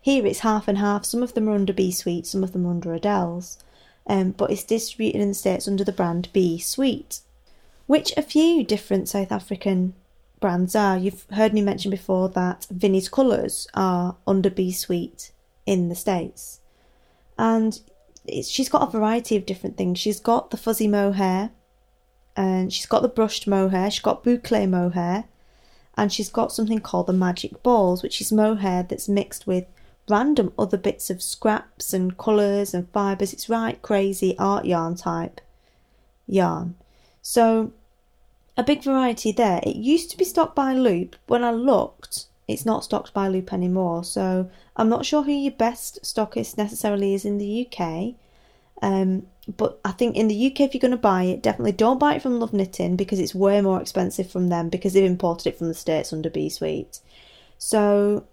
Here 0.00 0.24
it's 0.26 0.40
half 0.40 0.68
and 0.68 0.78
half. 0.78 1.04
Some 1.04 1.22
of 1.22 1.34
them 1.34 1.48
are 1.48 1.54
under 1.54 1.72
Be 1.72 1.90
Sweet, 1.90 2.26
some 2.26 2.44
of 2.44 2.52
them 2.52 2.66
are 2.66 2.70
under 2.70 2.94
Adele's. 2.94 3.58
Um, 4.06 4.30
but 4.30 4.50
it's 4.52 4.62
distributed 4.62 5.20
in 5.20 5.28
the 5.28 5.34
States 5.34 5.66
under 5.66 5.82
the 5.82 5.92
brand 5.92 6.32
Be 6.32 6.58
Sweet, 6.58 7.20
which 7.86 8.12
a 8.16 8.22
few 8.22 8.62
different 8.62 9.08
South 9.08 9.32
African 9.32 9.94
brands 10.38 10.76
are. 10.76 10.96
You've 10.96 11.26
heard 11.32 11.52
me 11.52 11.60
mention 11.60 11.90
before 11.90 12.28
that 12.30 12.66
Vinnie's 12.70 13.08
Colours 13.08 13.66
are 13.74 14.16
under 14.26 14.48
Be 14.48 14.70
Sweet 14.70 15.32
in 15.66 15.88
the 15.88 15.96
States. 15.96 16.60
And 17.36 17.80
she's 18.44 18.68
got 18.68 18.86
a 18.86 18.90
variety 18.90 19.36
of 19.36 19.46
different 19.46 19.76
things. 19.76 19.98
She's 19.98 20.20
got 20.20 20.50
the 20.50 20.56
fuzzy 20.56 20.86
mohair, 20.86 21.50
and 22.36 22.72
she's 22.72 22.86
got 22.86 23.02
the 23.02 23.08
brushed 23.08 23.46
mohair, 23.46 23.90
she's 23.90 24.00
got 24.02 24.22
boucle 24.22 24.68
mohair, 24.68 25.24
and 25.96 26.12
she's 26.12 26.28
got 26.28 26.52
something 26.52 26.80
called 26.80 27.06
the 27.06 27.12
magic 27.12 27.62
balls, 27.62 28.02
which 28.02 28.20
is 28.20 28.32
mohair 28.32 28.82
that's 28.82 29.08
mixed 29.08 29.46
with 29.46 29.64
random 30.08 30.52
other 30.58 30.76
bits 30.76 31.10
of 31.10 31.22
scraps 31.22 31.92
and 31.92 32.18
colours 32.18 32.74
and 32.74 32.88
fibres. 32.90 33.32
It's 33.32 33.48
right 33.48 33.80
crazy 33.82 34.36
art 34.38 34.64
yarn 34.64 34.94
type 34.94 35.40
yarn. 36.26 36.76
So 37.22 37.72
a 38.56 38.62
big 38.62 38.82
variety 38.82 39.32
there. 39.32 39.60
It 39.62 39.76
used 39.76 40.10
to 40.10 40.16
be 40.16 40.24
stocked 40.24 40.54
by 40.54 40.72
Loop. 40.74 41.16
When 41.26 41.44
I 41.44 41.50
looked, 41.50 42.26
it's 42.48 42.64
not 42.64 42.84
stocked 42.84 43.12
by 43.12 43.28
Loop 43.28 43.52
anymore. 43.52 44.04
So 44.04 44.50
I'm 44.76 44.88
not 44.88 45.04
sure 45.04 45.22
who 45.22 45.32
your 45.32 45.52
best 45.52 46.02
stockist 46.02 46.56
necessarily 46.56 47.14
is 47.14 47.24
in 47.24 47.38
the 47.38 47.66
UK. 47.66 48.14
Um, 48.82 49.26
but 49.56 49.80
I 49.84 49.92
think 49.92 50.16
in 50.16 50.28
the 50.28 50.46
UK, 50.46 50.60
if 50.60 50.74
you're 50.74 50.80
going 50.80 50.90
to 50.90 50.96
buy 50.96 51.24
it, 51.24 51.42
definitely 51.42 51.72
don't 51.72 52.00
buy 52.00 52.16
it 52.16 52.22
from 52.22 52.40
Love 52.40 52.52
Knitting 52.52 52.96
because 52.96 53.20
it's 53.20 53.34
way 53.34 53.60
more 53.60 53.80
expensive 53.80 54.30
from 54.30 54.48
them 54.48 54.68
because 54.68 54.92
they've 54.92 55.04
imported 55.04 55.48
it 55.48 55.58
from 55.58 55.68
the 55.68 55.74
States 55.74 56.12
under 56.12 56.28
Be 56.28 56.48
Sweet. 56.48 56.98
So 57.58 58.26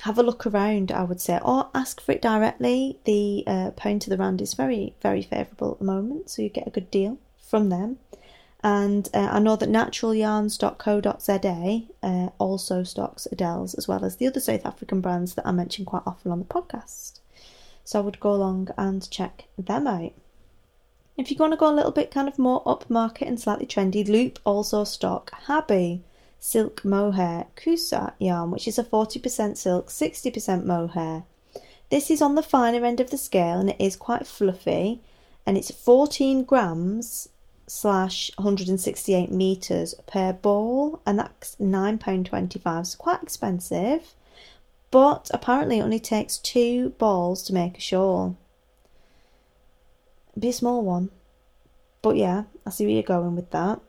have 0.00 0.18
a 0.18 0.22
look 0.22 0.46
around, 0.46 0.92
I 0.92 1.04
would 1.04 1.20
say, 1.20 1.38
or 1.42 1.68
ask 1.74 2.00
for 2.00 2.12
it 2.12 2.22
directly. 2.22 2.98
The 3.04 3.44
uh, 3.46 3.72
pound 3.72 4.00
to 4.02 4.10
the 4.10 4.16
rand 4.16 4.40
is 4.40 4.54
very, 4.54 4.94
very 5.02 5.22
favourable 5.22 5.72
at 5.72 5.78
the 5.78 5.84
moment, 5.84 6.30
so 6.30 6.42
you 6.42 6.48
get 6.48 6.66
a 6.66 6.70
good 6.70 6.90
deal 6.90 7.18
from 7.38 7.68
them. 7.68 7.98
And 8.62 9.10
uh, 9.14 9.28
I 9.30 9.38
know 9.38 9.56
that 9.56 9.68
naturalyarns.co.za 9.68 11.82
uh, 12.02 12.30
also 12.38 12.82
stocks 12.82 13.28
Adele's 13.30 13.74
as 13.74 13.86
well 13.86 14.02
as 14.04 14.16
the 14.16 14.26
other 14.26 14.40
South 14.40 14.66
African 14.66 15.00
brands 15.00 15.34
that 15.34 15.46
I 15.46 15.52
mention 15.52 15.84
quite 15.84 16.02
often 16.06 16.32
on 16.32 16.40
the 16.40 16.46
podcast. 16.46 17.20
So 17.86 18.00
I 18.00 18.02
would 18.02 18.18
go 18.18 18.32
along 18.32 18.68
and 18.76 19.08
check 19.10 19.44
them 19.56 19.86
out. 19.86 20.12
If 21.16 21.30
you 21.30 21.36
want 21.38 21.52
to 21.52 21.56
go 21.56 21.72
a 21.72 21.78
little 21.78 21.92
bit 21.92 22.10
kind 22.10 22.26
of 22.26 22.36
more 22.36 22.64
upmarket 22.64 23.28
and 23.28 23.40
slightly 23.40 23.64
trendy, 23.64 24.06
Loop 24.06 24.40
also 24.44 24.82
stock 24.82 25.30
Habi 25.46 26.02
silk 26.40 26.84
mohair 26.84 27.46
Kusa 27.54 28.12
yarn, 28.18 28.50
which 28.50 28.66
is 28.66 28.76
a 28.76 28.84
40% 28.84 29.56
silk, 29.56 29.88
60% 29.88 30.64
mohair. 30.64 31.22
This 31.88 32.10
is 32.10 32.20
on 32.20 32.34
the 32.34 32.42
finer 32.42 32.84
end 32.84 32.98
of 32.98 33.10
the 33.10 33.16
scale 33.16 33.60
and 33.60 33.70
it 33.70 33.80
is 33.80 33.94
quite 33.94 34.26
fluffy 34.26 35.00
and 35.46 35.56
it's 35.56 35.70
14 35.70 36.42
grams 36.42 37.28
slash 37.68 38.32
168 38.36 39.30
meters 39.30 39.94
per 40.08 40.32
ball 40.32 41.00
and 41.06 41.20
that's 41.20 41.54
£9.25 41.60 42.86
so 42.86 42.98
quite 42.98 43.22
expensive 43.22 44.14
but 44.90 45.30
apparently 45.32 45.78
it 45.78 45.82
only 45.82 46.00
takes 46.00 46.38
two 46.38 46.90
balls 46.98 47.42
to 47.42 47.52
make 47.52 47.78
a 47.78 47.80
shawl 47.80 48.36
be 50.38 50.48
a 50.48 50.52
small 50.52 50.82
one 50.82 51.10
but 52.02 52.16
yeah 52.16 52.44
I 52.66 52.70
see 52.70 52.84
where 52.84 52.94
you're 52.94 53.02
going 53.02 53.36
with 53.36 53.50
that 53.50 53.80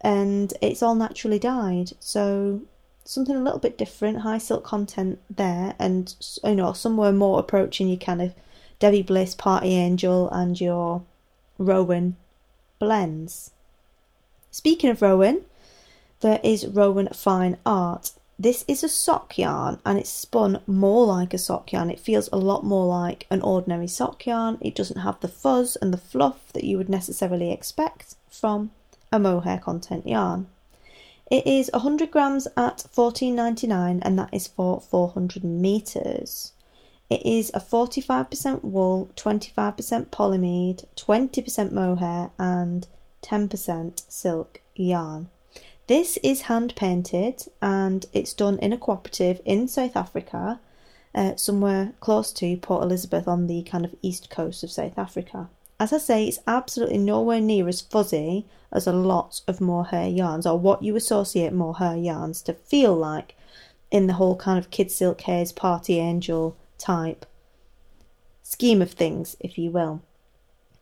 and 0.00 0.52
it's 0.62 0.82
all 0.82 0.94
naturally 0.94 1.38
dyed 1.38 1.92
so 1.98 2.62
something 3.04 3.36
a 3.36 3.42
little 3.42 3.58
bit 3.58 3.78
different 3.78 4.20
high 4.20 4.38
silk 4.38 4.64
content 4.64 5.18
there 5.28 5.74
and 5.78 6.14
you 6.44 6.54
know 6.54 6.72
somewhere 6.72 7.12
more 7.12 7.38
approaching 7.38 7.88
your 7.88 7.98
kind 7.98 8.22
of 8.22 8.34
Debbie 8.78 9.02
Bliss 9.02 9.34
Party 9.34 9.74
Angel 9.74 10.28
and 10.30 10.60
your 10.60 11.02
Rowan 11.58 12.16
blends. 12.78 13.52
Speaking 14.50 14.90
of 14.90 15.00
Rowan, 15.00 15.42
there 16.20 16.40
is 16.42 16.66
Rowan 16.66 17.08
Fine 17.08 17.56
Art. 17.64 18.12
This 18.38 18.66
is 18.68 18.84
a 18.84 18.88
sock 18.88 19.38
yarn 19.38 19.80
and 19.86 19.98
it's 19.98 20.10
spun 20.10 20.60
more 20.66 21.06
like 21.06 21.32
a 21.32 21.38
sock 21.38 21.72
yarn. 21.72 21.90
It 21.90 21.98
feels 21.98 22.28
a 22.30 22.36
lot 22.36 22.64
more 22.64 22.84
like 22.84 23.26
an 23.30 23.40
ordinary 23.40 23.86
sock 23.86 24.26
yarn. 24.26 24.58
It 24.60 24.74
doesn't 24.74 25.00
have 25.00 25.18
the 25.20 25.28
fuzz 25.28 25.76
and 25.76 25.90
the 25.92 25.98
fluff 25.98 26.52
that 26.52 26.64
you 26.64 26.76
would 26.76 26.90
necessarily 26.90 27.50
expect 27.50 28.14
from 28.28 28.72
a 29.10 29.18
mohair 29.18 29.58
content 29.58 30.06
yarn. 30.06 30.48
It 31.30 31.46
is 31.46 31.70
100 31.72 32.10
grams 32.10 32.46
at 32.58 32.84
14.99 32.94 34.00
and 34.02 34.18
that 34.18 34.34
is 34.34 34.46
for 34.46 34.82
400 34.82 35.42
meters. 35.42 36.52
It 37.08 37.24
is 37.24 37.50
a 37.54 37.60
45% 37.60 38.62
wool, 38.62 39.10
25% 39.16 40.06
polyamide, 40.06 40.84
20% 40.96 41.72
mohair, 41.72 42.30
and 42.38 42.86
10% 43.22 44.02
silk 44.08 44.60
yarn. 44.74 45.30
This 45.86 46.16
is 46.24 46.42
hand 46.42 46.74
painted 46.74 47.44
and 47.62 48.06
it's 48.12 48.34
done 48.34 48.58
in 48.58 48.72
a 48.72 48.78
cooperative 48.78 49.40
in 49.44 49.68
South 49.68 49.96
Africa, 49.96 50.58
uh, 51.14 51.36
somewhere 51.36 51.92
close 52.00 52.32
to 52.34 52.56
Port 52.56 52.82
Elizabeth 52.82 53.28
on 53.28 53.46
the 53.46 53.62
kind 53.62 53.84
of 53.84 53.94
east 54.02 54.28
coast 54.28 54.64
of 54.64 54.70
South 54.72 54.98
Africa. 54.98 55.48
As 55.78 55.92
I 55.92 55.98
say, 55.98 56.26
it's 56.26 56.40
absolutely 56.44 56.98
nowhere 56.98 57.40
near 57.40 57.68
as 57.68 57.82
fuzzy 57.82 58.46
as 58.72 58.88
a 58.88 58.92
lot 58.92 59.42
of 59.46 59.60
mohair 59.60 60.08
yarns 60.08 60.44
or 60.44 60.58
what 60.58 60.82
you 60.82 60.96
associate 60.96 61.52
mohair 61.52 61.96
yarns 61.96 62.42
to 62.42 62.54
feel 62.54 62.94
like 62.94 63.36
in 63.92 64.08
the 64.08 64.14
whole 64.14 64.34
kind 64.34 64.58
of 64.58 64.70
kid 64.70 64.90
silk 64.90 65.20
haze 65.20 65.52
party 65.52 66.00
angel 66.00 66.56
type 66.78 67.26
scheme 68.42 68.82
of 68.82 68.90
things, 68.90 69.36
if 69.38 69.56
you 69.56 69.70
will. 69.70 70.02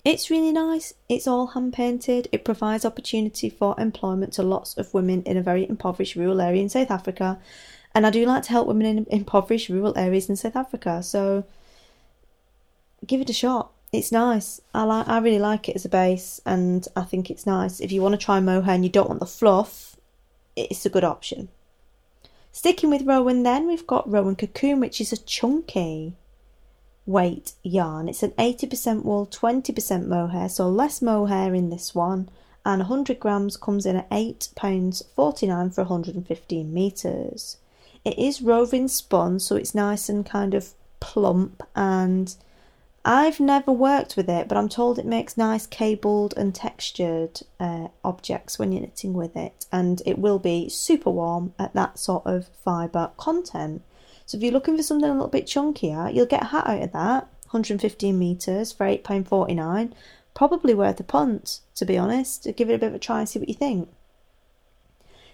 It's 0.05 0.29
really 0.29 0.53
nice. 0.53 0.93
It's 1.09 1.27
all 1.27 1.49
hand 1.49 1.73
painted. 1.73 2.29
It 2.31 2.45
provides 2.45 2.85
opportunity 2.85 3.49
for 3.49 3.75
employment 3.79 4.35
to 4.35 4.43
lots 4.43 4.77
of 4.77 4.93
women 4.93 5.23
in 5.23 5.39
a 5.39 5.43
very 5.43 5.67
impoverished 5.67 6.15
rural 6.15 6.43
area 6.43 6.61
in 6.61 6.69
South 6.69 6.91
Africa. 6.91 7.39
And 7.95 8.07
I 8.07 8.11
do 8.11 8.27
like 8.27 8.43
to 8.45 8.51
help 8.51 8.67
women 8.67 8.87
in 8.87 9.07
impoverished 9.11 9.71
rural 9.71 9.97
areas 9.97 10.29
in 10.29 10.37
South 10.37 10.57
Africa. 10.57 11.03
So 11.03 11.45
give 13.07 13.23
it 13.23 13.31
a 13.31 13.35
shot. 13.35 13.71
It's 13.95 14.13
nice. 14.13 14.61
I 14.75 14.83
like. 14.83 15.09
I 15.09 15.19
really 15.21 15.39
like 15.39 15.69
it 15.69 15.77
as 15.77 15.85
a 15.85 15.89
base, 15.89 16.41
and 16.45 16.87
I 16.97 17.03
think 17.03 17.31
it's 17.31 17.47
nice. 17.47 17.79
If 17.79 17.93
you 17.93 18.03
want 18.03 18.13
to 18.15 18.25
try 18.25 18.41
mohair 18.41 18.75
and 18.75 18.85
you 18.85 18.91
don't 18.91 19.09
want 19.09 19.21
the 19.21 19.27
fluff, 19.27 19.97
it's 20.57 20.85
a 20.85 20.91
good 20.91 21.05
option. 21.05 21.49
Sticking 22.51 22.91
with 22.91 23.07
Rowan, 23.07 23.45
then 23.45 23.69
we've 23.69 23.87
got 23.87 24.11
Rowan 24.11 24.35
Cocoon, 24.35 24.81
which 24.81 25.01
is 25.01 25.13
a 25.13 25.17
chunky 25.17 26.15
weight 27.07 27.53
yarn. 27.63 28.09
It's 28.09 28.23
an 28.23 28.33
80% 28.33 29.05
wool, 29.05 29.27
20% 29.27 30.07
mohair, 30.07 30.49
so 30.49 30.69
less 30.69 31.03
mohair 31.03 31.55
in 31.55 31.71
this 31.71 31.95
one. 31.95 32.29
And 32.67 32.81
100 32.81 33.21
grams 33.21 33.57
comes 33.57 33.85
in 33.85 33.97
at 33.97 34.11
£8.49 34.11 35.75
for 35.75 35.83
115 35.83 36.73
metres. 36.73 37.59
It 38.05 38.19
is 38.19 38.41
roving 38.41 38.89
spun, 38.89 39.39
so 39.39 39.57
it's 39.57 39.75
nice 39.75 40.09
and 40.09 40.25
kind 40.25 40.55
of 40.55 40.71
plump 41.01 41.63
and 41.77 42.35
I've 43.05 43.39
never 43.39 43.71
worked 43.71 44.17
with 44.17 44.31
it, 44.31 44.49
but 44.49 44.57
I'm 44.57 44.71
told 44.71 44.99
it 44.99 45.05
makes 45.05 45.37
nice 45.37 45.67
cabled 45.67 46.33
and 46.39 46.55
textured 46.55 47.41
uh, 47.61 47.89
objects 48.03 48.59
when 48.59 48.73
you're 48.73 48.81
knitting 48.81 49.13
with 49.13 49.37
it, 49.37 49.67
and 49.71 50.01
it 50.07 50.19
will 50.19 50.39
be 50.39 50.71
super 50.71 51.11
warm 51.11 51.53
at 51.59 51.75
that 51.75 51.99
sort 51.99 52.25
of 52.25 52.49
fibre 52.49 53.11
content. 53.19 53.83
So 54.27 54.37
if 54.37 54.43
you're 54.43 54.53
looking 54.53 54.77
for 54.77 54.83
something 54.83 55.09
a 55.09 55.13
little 55.13 55.29
bit 55.29 55.47
chunkier, 55.47 56.13
you'll 56.15 56.27
get 56.27 56.43
a 56.43 56.47
hat 56.47 56.67
out 56.67 56.83
of 56.83 56.93
that. 56.93 57.29
115 57.51 58.19
metres 58.19 58.73
for 58.73 58.87
£8.49. 58.87 59.93
Probably 60.35 60.75
worth 60.75 60.99
a 60.99 61.05
punt, 61.05 61.61
to 61.77 61.85
be 61.85 61.97
honest. 61.97 62.49
Give 62.57 62.69
it 62.71 62.75
a 62.75 62.79
bit 62.79 62.89
of 62.89 62.95
a 62.95 62.99
try 62.99 63.21
and 63.21 63.29
see 63.29 63.39
what 63.39 63.49
you 63.49 63.55
think. 63.55 63.89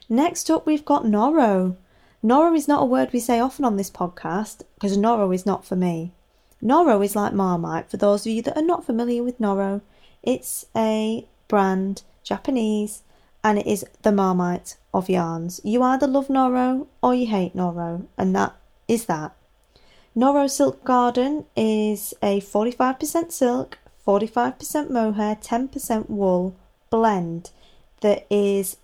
Next 0.09 0.51
up, 0.51 0.67
we've 0.67 0.85
got 0.85 1.05
Noro. 1.05 1.77
Noro 2.23 2.55
is 2.55 2.69
not 2.69 2.83
a 2.83 2.87
word 2.87 3.13
we 3.13 3.21
say 3.21 3.41
often 3.41 3.65
on 3.65 3.77
this 3.77 3.91
podcast 3.91 4.63
because 4.75 4.99
Noro 4.99 5.35
is 5.35 5.47
not 5.47 5.65
for 5.65 5.77
me. 5.77 6.13
Noro 6.63 7.03
is 7.03 7.17
like 7.17 7.33
Marmite. 7.33 7.91
For 7.91 7.97
those 7.97 8.27
of 8.27 8.33
you 8.33 8.43
that 8.43 8.57
are 8.57 8.63
not 8.63 8.85
familiar 8.85 9.23
with 9.23 9.39
Noro, 9.39 9.81
it's 10.23 10.67
a 10.77 11.27
brand, 11.49 12.03
Japanese, 12.23 13.03
and 13.43 13.59
it 13.59 13.67
is 13.67 13.87
the 14.03 14.13
Marmite 14.13 14.77
of 14.93 15.09
yarns. 15.09 15.61
You 15.65 15.83
either 15.83 16.07
love 16.07 16.29
Noro 16.29 16.87
or 17.03 17.15
you 17.15 17.27
hate 17.27 17.57
Noro, 17.57 18.07
and 18.19 18.37
that 18.37 18.55
is 18.91 19.05
that. 19.07 19.35
Noro 20.17 20.51
Silk 20.51 20.83
Garden 20.85 21.47
is 21.55 22.13
a 22.21 22.41
45% 22.41 23.31
silk, 23.31 23.79
45% 24.05 24.91
mohair, 24.91 25.37
10% 25.37 26.11
wool 26.11 26.57
blend 26.91 27.51
that 28.01 28.27
is 28.29 28.77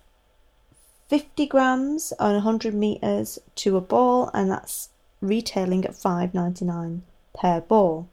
50 1.09 1.45
grams 1.47 2.13
on 2.19 2.35
100 2.35 2.73
meters 2.73 3.37
to 3.55 3.75
a 3.75 3.81
ball, 3.81 4.31
and 4.33 4.49
that's 4.49 4.89
retailing 5.21 5.83
at 5.83 5.91
5.99 5.91 7.01
per 7.37 7.59
ball. 7.59 8.07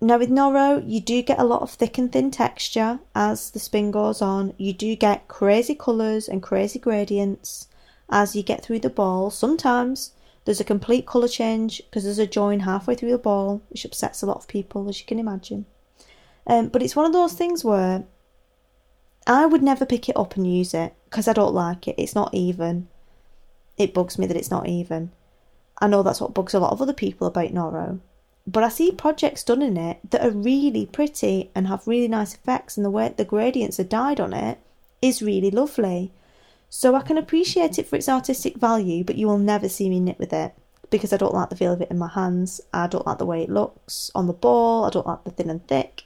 Now 0.00 0.18
with 0.18 0.30
Noro, 0.30 0.82
you 0.84 1.00
do 1.00 1.22
get 1.22 1.38
a 1.38 1.44
lot 1.44 1.62
of 1.62 1.70
thick 1.70 1.96
and 1.96 2.10
thin 2.10 2.32
texture 2.32 2.98
as 3.14 3.50
the 3.50 3.60
spin 3.60 3.92
goes 3.92 4.20
on. 4.20 4.52
You 4.56 4.72
do 4.72 4.96
get 4.96 5.28
crazy 5.28 5.76
colours 5.76 6.28
and 6.28 6.42
crazy 6.42 6.80
gradients 6.80 7.68
as 8.10 8.34
you 8.34 8.42
get 8.42 8.64
through 8.64 8.80
the 8.80 8.90
ball. 8.90 9.30
Sometimes 9.30 10.12
there's 10.44 10.60
a 10.60 10.64
complete 10.64 11.06
colour 11.06 11.28
change 11.28 11.82
because 11.84 12.04
there's 12.04 12.18
a 12.18 12.26
join 12.26 12.60
halfway 12.60 12.94
through 12.94 13.12
the 13.12 13.18
ball, 13.18 13.62
which 13.70 13.84
upsets 13.84 14.22
a 14.22 14.26
lot 14.26 14.38
of 14.38 14.48
people, 14.48 14.88
as 14.88 15.00
you 15.00 15.06
can 15.06 15.18
imagine. 15.18 15.66
Um, 16.46 16.68
but 16.68 16.82
it's 16.82 16.96
one 16.96 17.06
of 17.06 17.12
those 17.12 17.34
things 17.34 17.64
where 17.64 18.04
I 19.26 19.46
would 19.46 19.62
never 19.62 19.86
pick 19.86 20.08
it 20.08 20.16
up 20.16 20.36
and 20.36 20.52
use 20.52 20.74
it 20.74 20.94
because 21.04 21.28
I 21.28 21.32
don't 21.32 21.54
like 21.54 21.86
it. 21.86 21.94
It's 21.96 22.14
not 22.14 22.34
even. 22.34 22.88
It 23.78 23.94
bugs 23.94 24.18
me 24.18 24.26
that 24.26 24.36
it's 24.36 24.50
not 24.50 24.68
even. 24.68 25.12
I 25.80 25.86
know 25.86 26.02
that's 26.02 26.20
what 26.20 26.34
bugs 26.34 26.54
a 26.54 26.60
lot 26.60 26.72
of 26.72 26.82
other 26.82 26.92
people 26.92 27.26
about 27.26 27.50
Noro. 27.50 28.00
But 28.46 28.64
I 28.64 28.68
see 28.68 28.90
projects 28.90 29.44
done 29.44 29.62
in 29.62 29.76
it 29.76 29.98
that 30.10 30.24
are 30.24 30.30
really 30.30 30.86
pretty 30.86 31.50
and 31.54 31.68
have 31.68 31.86
really 31.86 32.08
nice 32.08 32.34
effects, 32.34 32.76
and 32.76 32.84
the 32.84 32.90
way 32.90 33.14
the 33.16 33.24
gradients 33.24 33.78
are 33.78 33.84
dyed 33.84 34.18
on 34.18 34.32
it 34.32 34.58
is 35.00 35.22
really 35.22 35.50
lovely. 35.50 36.12
So 36.74 36.94
I 36.94 37.02
can 37.02 37.18
appreciate 37.18 37.78
it 37.78 37.86
for 37.86 37.96
its 37.96 38.08
artistic 38.08 38.56
value, 38.56 39.04
but 39.04 39.16
you 39.16 39.26
will 39.26 39.36
never 39.36 39.68
see 39.68 39.90
me 39.90 40.00
knit 40.00 40.18
with 40.18 40.32
it 40.32 40.54
because 40.88 41.12
I 41.12 41.18
don't 41.18 41.34
like 41.34 41.50
the 41.50 41.54
feel 41.54 41.74
of 41.74 41.82
it 41.82 41.90
in 41.90 41.98
my 41.98 42.08
hands. 42.08 42.62
I 42.72 42.86
don't 42.86 43.06
like 43.06 43.18
the 43.18 43.26
way 43.26 43.42
it 43.42 43.50
looks 43.50 44.10
on 44.14 44.26
the 44.26 44.32
ball. 44.32 44.86
I 44.86 44.88
don't 44.88 45.06
like 45.06 45.22
the 45.22 45.32
thin 45.32 45.50
and 45.50 45.68
thick. 45.68 46.04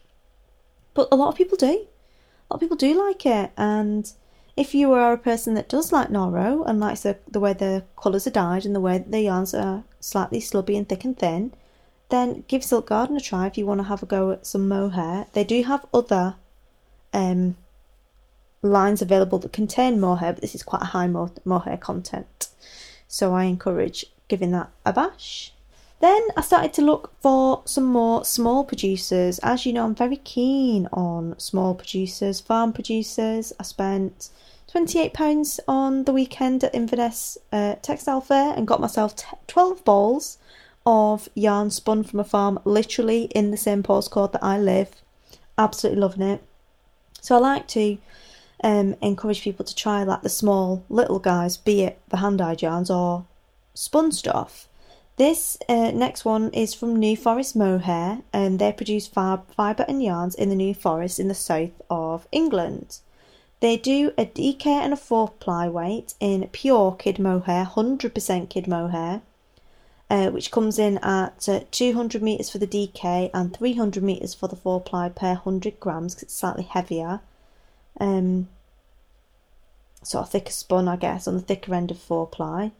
But 0.92 1.06
a 1.12 1.14
lot 1.14 1.28
of 1.28 1.36
people 1.36 1.56
do. 1.56 1.66
A 1.66 2.48
lot 2.50 2.56
of 2.56 2.60
people 2.60 2.76
do 2.76 3.00
like 3.00 3.24
it, 3.24 3.52
and 3.56 4.12
if 4.56 4.74
you 4.74 4.92
are 4.92 5.12
a 5.12 5.18
person 5.18 5.54
that 5.54 5.68
does 5.68 5.92
like 5.92 6.08
Noro 6.08 6.68
and 6.68 6.80
likes 6.80 7.02
the, 7.02 7.16
the 7.30 7.38
way 7.38 7.52
the 7.52 7.84
colours 7.96 8.26
are 8.26 8.30
dyed 8.30 8.66
and 8.66 8.74
the 8.74 8.80
way 8.80 8.98
the 8.98 9.20
yarns 9.20 9.54
are 9.54 9.84
slightly 10.00 10.40
slubby 10.40 10.76
and 10.76 10.88
thick 10.88 11.04
and 11.04 11.16
thin, 11.16 11.54
then 12.08 12.42
give 12.48 12.64
Silk 12.64 12.88
Garden 12.88 13.16
a 13.16 13.20
try 13.20 13.46
if 13.46 13.56
you 13.56 13.66
want 13.66 13.78
to 13.78 13.84
have 13.84 14.02
a 14.02 14.06
go 14.06 14.32
at 14.32 14.46
some 14.46 14.66
mohair. 14.66 15.26
They 15.32 15.44
do 15.44 15.62
have 15.62 15.86
other 15.94 16.34
um, 17.12 17.56
lines 18.70 19.02
available 19.02 19.38
that 19.38 19.52
contain 19.52 20.00
mohair, 20.00 20.32
but 20.32 20.42
this 20.42 20.54
is 20.54 20.62
quite 20.62 20.82
a 20.82 20.86
high 20.86 21.06
mo- 21.06 21.32
mohair 21.44 21.76
content. 21.76 22.48
So 23.08 23.34
I 23.34 23.44
encourage 23.44 24.04
giving 24.28 24.50
that 24.52 24.70
a 24.84 24.92
bash. 24.92 25.52
Then 26.00 26.22
I 26.36 26.42
started 26.42 26.74
to 26.74 26.82
look 26.82 27.12
for 27.20 27.62
some 27.64 27.84
more 27.84 28.24
small 28.24 28.64
producers. 28.64 29.38
As 29.38 29.64
you 29.64 29.72
know, 29.72 29.84
I'm 29.84 29.94
very 29.94 30.16
keen 30.16 30.88
on 30.92 31.38
small 31.38 31.74
producers, 31.74 32.40
farm 32.40 32.72
producers. 32.72 33.52
I 33.58 33.62
spent 33.62 34.28
£28 34.70 35.60
on 35.66 36.04
the 36.04 36.12
weekend 36.12 36.64
at 36.64 36.74
Inverness 36.74 37.38
uh, 37.50 37.76
Textile 37.80 38.20
Fair 38.20 38.52
and 38.54 38.66
got 38.66 38.80
myself 38.80 39.16
t- 39.16 39.26
12 39.46 39.84
balls 39.84 40.38
of 40.84 41.28
yarn 41.34 41.70
spun 41.70 42.02
from 42.02 42.20
a 42.20 42.24
farm 42.24 42.58
literally 42.64 43.24
in 43.34 43.50
the 43.50 43.56
same 43.56 43.82
postcode 43.82 44.32
that 44.32 44.44
I 44.44 44.58
live. 44.58 45.02
Absolutely 45.56 46.00
loving 46.00 46.22
it. 46.22 46.42
So 47.22 47.36
I 47.36 47.38
like 47.38 47.66
to 47.68 47.96
um, 48.66 48.96
encourage 49.00 49.42
people 49.42 49.64
to 49.64 49.74
try 49.76 50.02
like 50.02 50.22
the 50.22 50.28
small 50.28 50.84
little 50.88 51.20
guys, 51.20 51.56
be 51.56 51.82
it 51.82 52.00
the 52.08 52.16
hand 52.16 52.38
dyed 52.38 52.62
yarns 52.62 52.90
or 52.90 53.24
spun 53.74 54.10
stuff. 54.10 54.68
This 55.16 55.56
uh, 55.68 55.92
next 55.92 56.24
one 56.24 56.50
is 56.50 56.74
from 56.74 56.96
New 56.96 57.16
Forest 57.16 57.54
Mohair, 57.54 58.22
and 58.32 58.58
they 58.58 58.72
produce 58.72 59.06
fab, 59.06 59.48
fibre 59.54 59.84
and 59.86 60.02
yarns 60.02 60.34
in 60.34 60.48
the 60.48 60.56
New 60.56 60.74
Forest 60.74 61.20
in 61.20 61.28
the 61.28 61.34
south 61.34 61.80
of 61.88 62.26
England. 62.32 62.98
They 63.60 63.76
do 63.76 64.10
a 64.18 64.26
DK 64.26 64.66
and 64.66 64.92
a 64.92 64.96
four 64.96 65.28
ply 65.28 65.68
weight 65.68 66.14
in 66.18 66.48
pure 66.48 66.96
kid 66.98 67.20
mohair, 67.20 67.66
100% 67.66 68.50
kid 68.50 68.66
mohair, 68.66 69.22
uh, 70.10 70.30
which 70.30 70.50
comes 70.50 70.76
in 70.76 70.98
at 70.98 71.48
uh, 71.48 71.60
200 71.70 72.20
metres 72.20 72.50
for 72.50 72.58
the 72.58 72.66
DK 72.66 73.30
and 73.32 73.56
300 73.56 74.02
metres 74.02 74.34
for 74.34 74.48
the 74.48 74.56
4 74.56 74.80
ply 74.80 75.08
per 75.08 75.34
100 75.34 75.78
grams 75.78 76.16
because 76.16 76.24
it's 76.24 76.34
slightly 76.34 76.64
heavier. 76.64 77.20
Um, 77.98 78.48
sort 80.06 80.26
of 80.26 80.30
thicker 80.30 80.52
spun, 80.52 80.88
I 80.88 80.96
guess, 80.96 81.26
on 81.26 81.34
the 81.34 81.40
thicker 81.40 81.74
end 81.74 81.90
of 81.90 81.98
4 81.98 82.26
ply. 82.28 82.72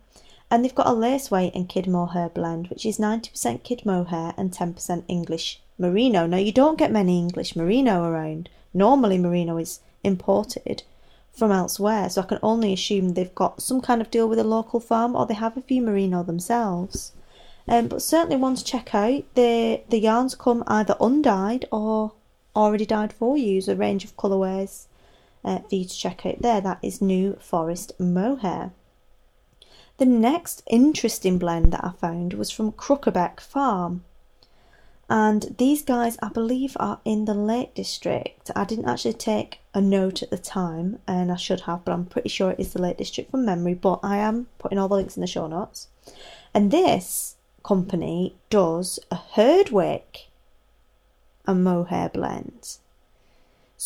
And 0.50 0.64
they've 0.64 0.74
got 0.74 0.86
a 0.86 0.92
lace 0.92 1.30
weight 1.30 1.54
and 1.54 1.68
kid 1.68 1.86
mohair 1.88 2.28
blend, 2.28 2.68
which 2.68 2.86
is 2.86 2.98
90% 2.98 3.64
kid 3.64 3.84
mohair 3.84 4.32
and 4.36 4.52
10% 4.52 5.04
English 5.08 5.60
merino. 5.76 6.26
Now, 6.26 6.36
you 6.36 6.52
don't 6.52 6.78
get 6.78 6.92
many 6.92 7.18
English 7.18 7.56
merino 7.56 8.04
around. 8.04 8.48
Normally, 8.72 9.18
merino 9.18 9.56
is 9.56 9.80
imported 10.04 10.84
from 11.32 11.50
elsewhere, 11.50 12.08
so 12.08 12.22
I 12.22 12.26
can 12.26 12.38
only 12.42 12.72
assume 12.72 13.10
they've 13.10 13.34
got 13.34 13.60
some 13.60 13.80
kind 13.80 14.00
of 14.00 14.10
deal 14.10 14.28
with 14.28 14.38
a 14.38 14.44
local 14.44 14.80
farm 14.80 15.16
or 15.16 15.26
they 15.26 15.34
have 15.34 15.56
a 15.56 15.62
few 15.62 15.82
merino 15.82 16.22
themselves. 16.22 17.12
Um, 17.68 17.88
but 17.88 18.00
certainly 18.00 18.36
one 18.36 18.54
to 18.54 18.64
check 18.64 18.94
out. 18.94 19.24
The 19.34 19.82
the 19.88 19.98
yarns 19.98 20.36
come 20.36 20.62
either 20.68 20.96
undyed 21.00 21.66
or 21.72 22.12
already 22.54 22.86
dyed 22.86 23.12
for 23.12 23.36
you. 23.36 23.54
There's 23.54 23.68
a 23.68 23.76
range 23.76 24.04
of 24.04 24.16
colourways 24.16 24.86
uh, 25.46 25.60
for 25.60 25.76
you 25.76 25.84
to 25.84 25.96
check 25.96 26.26
out 26.26 26.42
there. 26.42 26.60
That 26.60 26.80
is 26.82 27.00
New 27.00 27.38
Forest 27.40 27.92
Mohair. 27.98 28.72
The 29.98 30.04
next 30.04 30.62
interesting 30.66 31.38
blend 31.38 31.72
that 31.72 31.84
I 31.84 31.92
found 31.92 32.34
was 32.34 32.50
from 32.50 32.72
Crookabeck 32.72 33.40
Farm. 33.40 34.04
And 35.08 35.54
these 35.56 35.82
guys, 35.82 36.18
I 36.20 36.28
believe, 36.28 36.76
are 36.80 37.00
in 37.04 37.24
the 37.24 37.34
Lake 37.34 37.74
District. 37.74 38.50
I 38.56 38.64
didn't 38.64 38.88
actually 38.88 39.14
take 39.14 39.60
a 39.72 39.80
note 39.80 40.22
at 40.22 40.30
the 40.30 40.36
time, 40.36 40.98
and 41.06 41.30
I 41.30 41.36
should 41.36 41.60
have, 41.62 41.84
but 41.84 41.92
I'm 41.92 42.06
pretty 42.06 42.28
sure 42.28 42.50
it 42.50 42.60
is 42.60 42.72
the 42.72 42.82
Lake 42.82 42.98
District 42.98 43.30
from 43.30 43.44
memory. 43.44 43.74
But 43.74 44.00
I 44.02 44.16
am 44.16 44.48
putting 44.58 44.78
all 44.78 44.88
the 44.88 44.96
links 44.96 45.16
in 45.16 45.20
the 45.20 45.28
show 45.28 45.46
notes. 45.46 45.88
And 46.52 46.72
this 46.72 47.36
company 47.62 48.36
does 48.50 48.98
a 49.10 49.16
Herdwick 49.16 50.26
and 51.46 51.62
mohair 51.62 52.08
blend. 52.08 52.78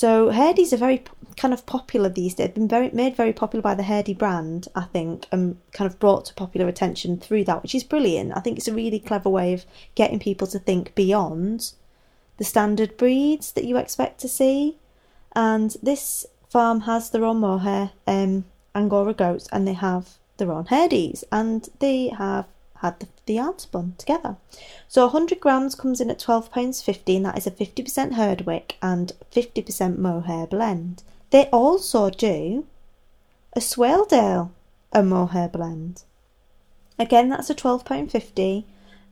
So 0.01 0.31
Herdys 0.31 0.73
are 0.73 0.79
very 0.79 1.05
kind 1.37 1.53
of 1.53 1.67
popular 1.67 2.09
these 2.09 2.35
days. 2.35 2.47
They've 2.47 2.55
been 2.55 2.67
very 2.67 2.89
made 2.89 3.15
very 3.15 3.35
popular 3.35 3.61
by 3.61 3.75
the 3.75 3.83
Herdy 3.83 4.17
brand, 4.17 4.67
I 4.75 4.85
think, 4.85 5.27
and 5.31 5.59
kind 5.73 5.91
of 5.91 5.99
brought 5.99 6.25
to 6.25 6.33
popular 6.33 6.69
attention 6.69 7.19
through 7.19 7.45
that, 7.45 7.63
which 7.63 7.75
is 7.75 7.85
brilliant. 7.85 8.33
I 8.35 8.41
think 8.41 8.57
it's 8.57 8.67
a 8.67 8.73
really 8.73 8.99
clever 8.99 9.29
way 9.29 9.53
of 9.53 9.67
getting 9.95 10.19
people 10.19 10.47
to 10.47 10.59
think 10.59 10.95
beyond 10.95 11.75
the 12.39 12.45
standard 12.45 12.97
breeds 12.97 13.53
that 13.53 13.65
you 13.65 13.77
expect 13.77 14.21
to 14.21 14.29
see. 14.29 14.79
And 15.37 15.77
this 15.83 16.25
farm 16.49 16.81
has 16.93 17.11
their 17.11 17.27
own 17.27 17.41
mohair, 17.41 17.91
um, 18.07 18.47
Angora 18.75 19.13
goats, 19.13 19.49
and 19.53 19.69
they 19.69 19.75
have 19.75 20.17
their 20.39 20.51
own 20.51 20.65
Herdys, 20.65 21.25
and 21.31 21.69
they 21.79 22.09
have 22.09 22.47
had 22.81 22.99
the, 23.01 23.09
the 23.27 23.55
spun 23.59 23.95
together. 23.99 24.37
So 24.89 25.05
100 25.05 25.41
grams 25.41 25.75
comes 25.75 26.01
in 26.01 26.11
at 26.11 26.19
£12.50 26.19 27.17
and 27.17 27.27
that 27.27 27.39
is 27.39 27.47
a 27.47 27.51
50% 27.51 28.15
Herdwick 28.15 28.77
and 28.83 29.13
50% 29.33 29.99
mohair 29.99 30.47
blend. 30.47 31.03
They 31.31 31.45
also 31.47 32.11
do 32.11 32.67
a 33.55 33.61
Swaledale 33.61 34.51
a 34.93 35.03
mohair 35.03 35.49
blend. 35.49 36.03
Again, 36.99 37.29
that's 37.29 37.51
a 37.51 37.55
£12.50 37.55 38.65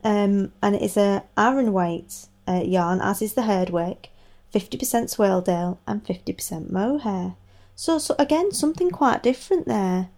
um, 0.03 0.51
and 0.61 0.75
it 0.75 0.81
is 0.81 0.97
a 0.97 1.23
Aran 1.37 1.71
weight 1.71 2.27
uh, 2.47 2.63
yarn, 2.65 3.01
as 3.01 3.21
is 3.21 3.33
the 3.33 3.43
Herdwick, 3.43 4.09
50% 4.53 5.15
Swaledale 5.15 5.77
and 5.85 6.03
50% 6.03 6.71
mohair. 6.71 7.35
So, 7.75 7.97
so 7.97 8.15
again, 8.19 8.51
something 8.51 8.89
quite 8.89 9.23
different 9.23 9.67
there 9.67 10.09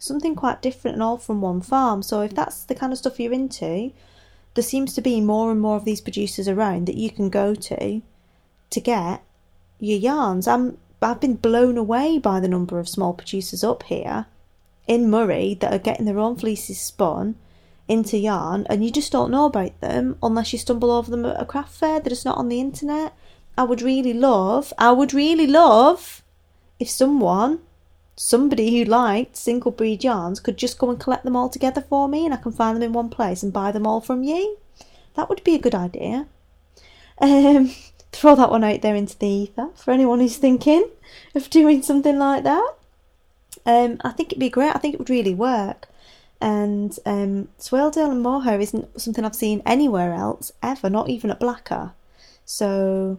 something 0.00 0.34
quite 0.34 0.62
different 0.62 0.96
and 0.96 1.02
all 1.02 1.18
from 1.18 1.40
one 1.40 1.60
farm. 1.60 2.02
So 2.02 2.20
if 2.22 2.34
that's 2.34 2.64
the 2.64 2.74
kind 2.74 2.92
of 2.92 2.98
stuff 2.98 3.18
you're 3.18 3.32
into, 3.32 3.92
there 4.54 4.64
seems 4.64 4.94
to 4.94 5.00
be 5.00 5.20
more 5.20 5.50
and 5.50 5.60
more 5.60 5.76
of 5.76 5.84
these 5.84 6.00
producers 6.00 6.48
around 6.48 6.86
that 6.86 6.96
you 6.96 7.10
can 7.10 7.30
go 7.30 7.54
to 7.54 8.02
to 8.70 8.80
get 8.80 9.22
your 9.78 9.98
yarns. 9.98 10.48
I'm 10.48 10.78
I've 11.00 11.20
been 11.20 11.36
blown 11.36 11.78
away 11.78 12.18
by 12.18 12.40
the 12.40 12.48
number 12.48 12.78
of 12.78 12.88
small 12.88 13.12
producers 13.12 13.62
up 13.62 13.84
here 13.84 14.26
in 14.88 15.10
Moray 15.10 15.54
that 15.54 15.72
are 15.72 15.78
getting 15.78 16.06
their 16.06 16.18
own 16.18 16.36
fleeces 16.36 16.80
spun 16.80 17.36
into 17.86 18.18
yarn 18.18 18.66
and 18.68 18.84
you 18.84 18.90
just 18.90 19.12
don't 19.12 19.30
know 19.30 19.44
about 19.44 19.80
them 19.80 20.16
unless 20.22 20.52
you 20.52 20.58
stumble 20.58 20.90
over 20.90 21.10
them 21.10 21.24
at 21.24 21.40
a 21.40 21.44
craft 21.44 21.72
fair. 21.72 22.00
They're 22.00 22.10
just 22.10 22.24
not 22.24 22.38
on 22.38 22.48
the 22.48 22.60
internet. 22.60 23.14
I 23.56 23.62
would 23.62 23.82
really 23.82 24.12
love, 24.12 24.72
I 24.76 24.92
would 24.92 25.14
really 25.14 25.46
love 25.46 26.22
if 26.80 26.88
someone 26.90 27.60
somebody 28.18 28.76
who 28.76 28.84
liked 28.84 29.36
single 29.36 29.70
breed 29.70 30.02
yarns 30.02 30.40
could 30.40 30.56
just 30.56 30.76
go 30.76 30.90
and 30.90 30.98
collect 30.98 31.24
them 31.24 31.36
all 31.36 31.48
together 31.48 31.80
for 31.80 32.08
me 32.08 32.24
and 32.24 32.34
I 32.34 32.38
can 32.38 32.50
find 32.50 32.76
them 32.76 32.82
in 32.82 32.92
one 32.92 33.10
place 33.10 33.44
and 33.44 33.52
buy 33.52 33.70
them 33.70 33.86
all 33.86 34.00
from 34.00 34.24
you. 34.24 34.58
That 35.14 35.28
would 35.28 35.44
be 35.44 35.54
a 35.54 35.60
good 35.60 35.74
idea. 35.74 36.26
Um, 37.20 37.70
throw 38.12 38.34
that 38.34 38.50
one 38.50 38.64
out 38.64 38.82
there 38.82 38.96
into 38.96 39.16
the 39.16 39.28
ether 39.28 39.68
for 39.76 39.92
anyone 39.92 40.18
who's 40.18 40.36
thinking 40.36 40.88
of 41.34 41.48
doing 41.48 41.82
something 41.82 42.18
like 42.18 42.42
that. 42.42 42.74
Um, 43.64 43.98
I 44.02 44.10
think 44.10 44.30
it'd 44.30 44.40
be 44.40 44.50
great. 44.50 44.74
I 44.74 44.78
think 44.78 44.94
it 44.94 44.98
would 44.98 45.10
really 45.10 45.34
work. 45.34 45.86
And 46.40 46.96
um, 47.06 47.48
Swaledale 47.58 48.10
and 48.10 48.22
Mohair 48.22 48.60
isn't 48.60 49.00
something 49.00 49.24
I've 49.24 49.34
seen 49.34 49.62
anywhere 49.64 50.12
else 50.12 50.50
ever, 50.60 50.90
not 50.90 51.08
even 51.08 51.30
at 51.30 51.40
Blacker. 51.40 51.92
So 52.44 53.18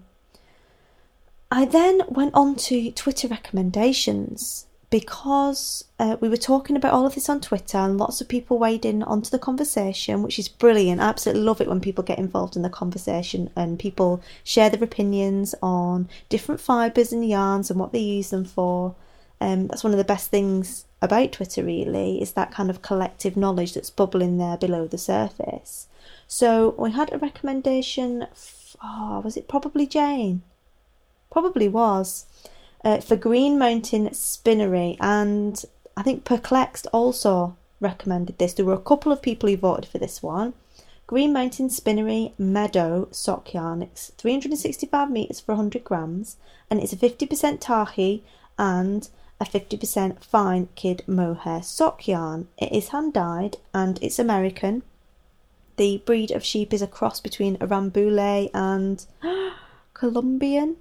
I 1.49 1.65
then 1.65 2.01
went 2.09 2.33
on 2.33 2.55
to 2.55 2.91
Twitter 2.91 3.27
recommendations 3.29 4.65
because 4.89 5.86
uh, 5.99 6.17
we 6.19 6.30
were 6.30 6.38
talking 6.38 6.75
about 6.75 6.93
all 6.93 7.06
of 7.06 7.13
this 7.13 7.30
on 7.30 7.39
Twitter 7.41 7.78
and 7.78 7.97
lots 7.97 8.21
of 8.21 8.28
people 8.28 8.58
weighed 8.58 8.86
in 8.86 9.04
onto 9.04 9.30
the 9.30 9.38
conversation, 9.38 10.23
which 10.23 10.39
is 10.39 10.47
brilliant. 10.47 10.99
I 10.99 11.10
absolutely 11.10 11.43
love 11.43 11.62
it 11.62 11.67
when 11.67 11.80
people 11.80 12.04
get 12.04 12.17
involved 12.17 12.56
in 12.56 12.63
the 12.63 12.69
conversation 12.69 13.52
and 13.56 13.78
people 13.78 14.21
share 14.43 14.69
their 14.69 14.84
opinions 14.84 15.54
on 15.62 16.10
different 16.28 16.60
fibres 16.60 17.13
and 17.13 17.28
yarns 17.28 17.69
and 17.69 17.80
what 17.80 17.91
they 17.91 17.99
use 17.99 18.32
them 18.32 18.45
for. 18.45 18.95
Um, 19.39 19.67
that's 19.67 19.84
one 19.84 19.93
of 19.93 19.97
the 19.97 20.04
best 20.04 20.32
things 20.32 20.86
about 21.02 21.34
Twitter, 21.34 21.63
really, 21.63 22.21
is 22.21 22.34
that 22.34 22.52
kind 22.52 22.69
of 22.69 22.82
collective 22.82 23.38
knowledge 23.38 23.73
that's 23.73 23.91
bubbling 23.91 24.38
there 24.38 24.58
below 24.58 24.88
the 24.88 24.97
surface. 24.97 25.88
So 26.28 26.75
we 26.78 26.91
had 26.91 27.13
a 27.13 27.19
recommendation. 27.19 28.28
oh, 28.84 29.21
was 29.23 29.38
it 29.38 29.47
probably 29.47 29.86
Jane? 29.86 30.41
Probably 31.30 31.69
was 31.69 32.25
uh, 32.84 33.00
for 33.00 33.15
Green 33.15 33.58
Mountain 33.58 34.13
Spinnery, 34.13 34.98
and 35.00 35.63
I 35.98 36.04
think 36.04 36.26
Perplexed 36.26 36.88
also 36.94 37.58
recommended 37.80 38.38
this. 38.38 38.54
There 38.54 38.65
were 38.65 38.74
a 38.74 38.80
couple 38.80 39.12
of 39.12 39.22
people 39.22 39.50
who 39.50 39.58
voted 39.58 39.86
for 39.86 39.98
this 39.98 40.22
one. 40.22 40.54
Green 41.08 41.34
Mountain 41.34 41.70
Spinnery 41.70 42.34
Meadow 42.38 43.08
Sock 43.12 43.54
Yarn. 43.54 43.82
It's 43.82 44.12
365 44.18 45.10
metres 45.10 45.39
for 45.39 45.54
100 45.54 45.84
grams, 45.84 46.38
and 46.70 46.80
it's 46.80 46.94
a 46.94 46.98
50% 46.98 47.60
Targhee 47.60 48.22
and 48.58 49.10
a 49.39 49.46
50% 49.46 50.24
fine 50.24 50.68
kid 50.76 51.04
mohair 51.08 51.63
sock 51.63 52.08
yarn. 52.08 52.48
It 52.58 52.72
is 52.72 52.89
hand 52.89 53.13
dyed 53.13 53.58
and 53.74 53.98
it's 54.02 54.20
American. 54.20 54.84
The 55.78 56.04
breed 56.06 56.32
of 56.32 56.44
sheep 56.44 56.74
is 56.74 56.82
a 56.82 56.88
cross 56.88 57.22
between 57.22 57.56
a 57.56 57.68
Rambouillet 57.68 58.52
and 58.54 59.06
Colombian 59.94 60.76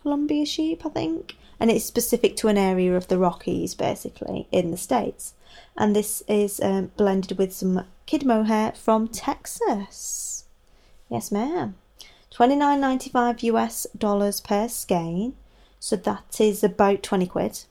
Columbia 0.00 0.46
sheep, 0.46 0.84
I 0.86 0.90
think, 0.90 1.36
and 1.60 1.70
it's 1.70 1.84
specific 1.84 2.36
to 2.36 2.48
an 2.48 2.58
area 2.58 2.96
of 2.96 3.08
the 3.08 3.18
Rockies, 3.18 3.74
basically 3.74 4.46
in 4.52 4.70
the 4.70 4.76
states. 4.76 5.34
And 5.76 5.94
this 5.94 6.22
is 6.28 6.60
um, 6.60 6.92
blended 6.96 7.38
with 7.38 7.52
some 7.52 7.84
kid 8.06 8.24
mohair 8.24 8.72
from 8.72 9.08
Texas. 9.08 10.44
Yes, 11.08 11.32
ma'am. 11.32 11.76
Twenty 12.30 12.56
nine 12.56 12.80
ninety 12.80 13.10
five 13.10 13.42
US 13.42 13.86
dollars 13.96 14.40
per 14.40 14.68
skein, 14.68 15.34
so 15.80 15.96
that 15.96 16.40
is 16.40 16.62
about 16.62 17.02
twenty 17.02 17.26
quid 17.26 17.64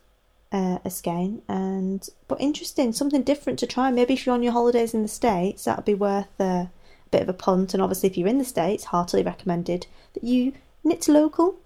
uh, 0.52 0.80
a 0.84 0.90
skein. 0.90 1.42
And 1.48 2.08
but 2.28 2.42
interesting, 2.42 2.92
something 2.92 3.24
different 3.24 3.60
to 3.60 3.68
try. 3.68 3.92
Maybe 3.92 4.16
if 4.16 4.26
you're 4.26 4.36
on 4.36 4.44
your 4.44 4.54
holidays 4.54 4.94
in 4.94 5.04
the 5.04 5.08
states, 5.08 5.64
that'd 5.66 5.86
be 5.86 5.94
worth 5.94 6.40
a 6.40 6.70
bit 7.12 7.22
of 7.22 7.30
a 7.30 7.34
punt. 7.34 7.74
And 7.74 7.82
obviously, 7.82 8.10
if 8.10 8.18
you're 8.18 8.28
in 8.28 8.40
the 8.40 8.46
states, 8.46 8.86
heartily 8.86 9.24
recommended 9.24 9.88
that 10.14 10.24
you 10.24 10.54
knit 10.84 11.08
local 11.08 11.58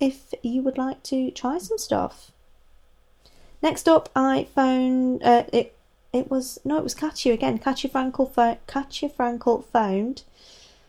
if 0.00 0.34
you 0.42 0.62
would 0.62 0.78
like 0.78 1.02
to 1.04 1.30
try 1.30 1.58
some 1.58 1.78
stuff. 1.78 2.32
Next 3.62 3.88
up, 3.88 4.08
I 4.14 4.44
found 4.54 5.22
uh, 5.22 5.44
it 5.52 5.76
it 6.12 6.30
was 6.30 6.58
no, 6.64 6.78
it 6.78 6.84
was 6.84 6.94
Katya 6.94 7.32
again. 7.32 7.58
Katya 7.58 7.90
Frankel, 7.90 8.58
Katya 8.66 9.08
Frankel 9.08 9.64
found. 9.64 10.22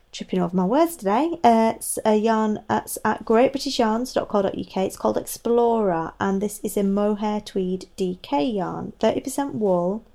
Tripping 0.09 0.39
over 0.39 0.55
my 0.55 0.63
words 0.63 0.95
today. 0.95 1.37
Uh, 1.43 1.73
it's 1.75 1.99
a 2.05 2.15
yarn 2.15 2.63
at, 2.69 2.97
at 3.03 3.25
greatbritishyarns.co.uk. 3.25 4.77
It's 4.77 4.97
called 4.97 5.17
Explorer, 5.17 6.13
and 6.19 6.41
this 6.41 6.59
is 6.63 6.77
a 6.77 6.83
mohair 6.83 7.41
tweed 7.41 7.87
DK 7.97 8.55
yarn. 8.55 8.93
Thirty 8.99 9.19
percent 9.19 9.55
wool. 9.55 10.05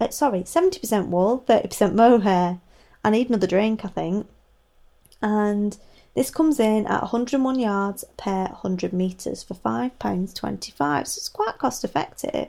Uh, 0.00 0.08
sorry, 0.08 0.42
seventy 0.46 0.80
percent 0.80 1.08
wool, 1.08 1.44
thirty 1.46 1.68
percent 1.68 1.94
mohair. 1.94 2.60
I 3.04 3.10
need 3.10 3.28
another 3.28 3.46
drink, 3.46 3.84
I 3.84 3.88
think. 3.88 4.26
And 5.20 5.76
this 6.14 6.30
comes 6.30 6.60
in 6.60 6.86
at 6.86 7.02
101 7.02 7.58
yards 7.58 8.04
per 8.16 8.44
100 8.44 8.92
metres 8.92 9.42
for 9.42 9.54
£5.25, 9.54 10.76
so 10.78 11.18
it's 11.18 11.28
quite 11.28 11.58
cost 11.58 11.84
effective. 11.84 12.48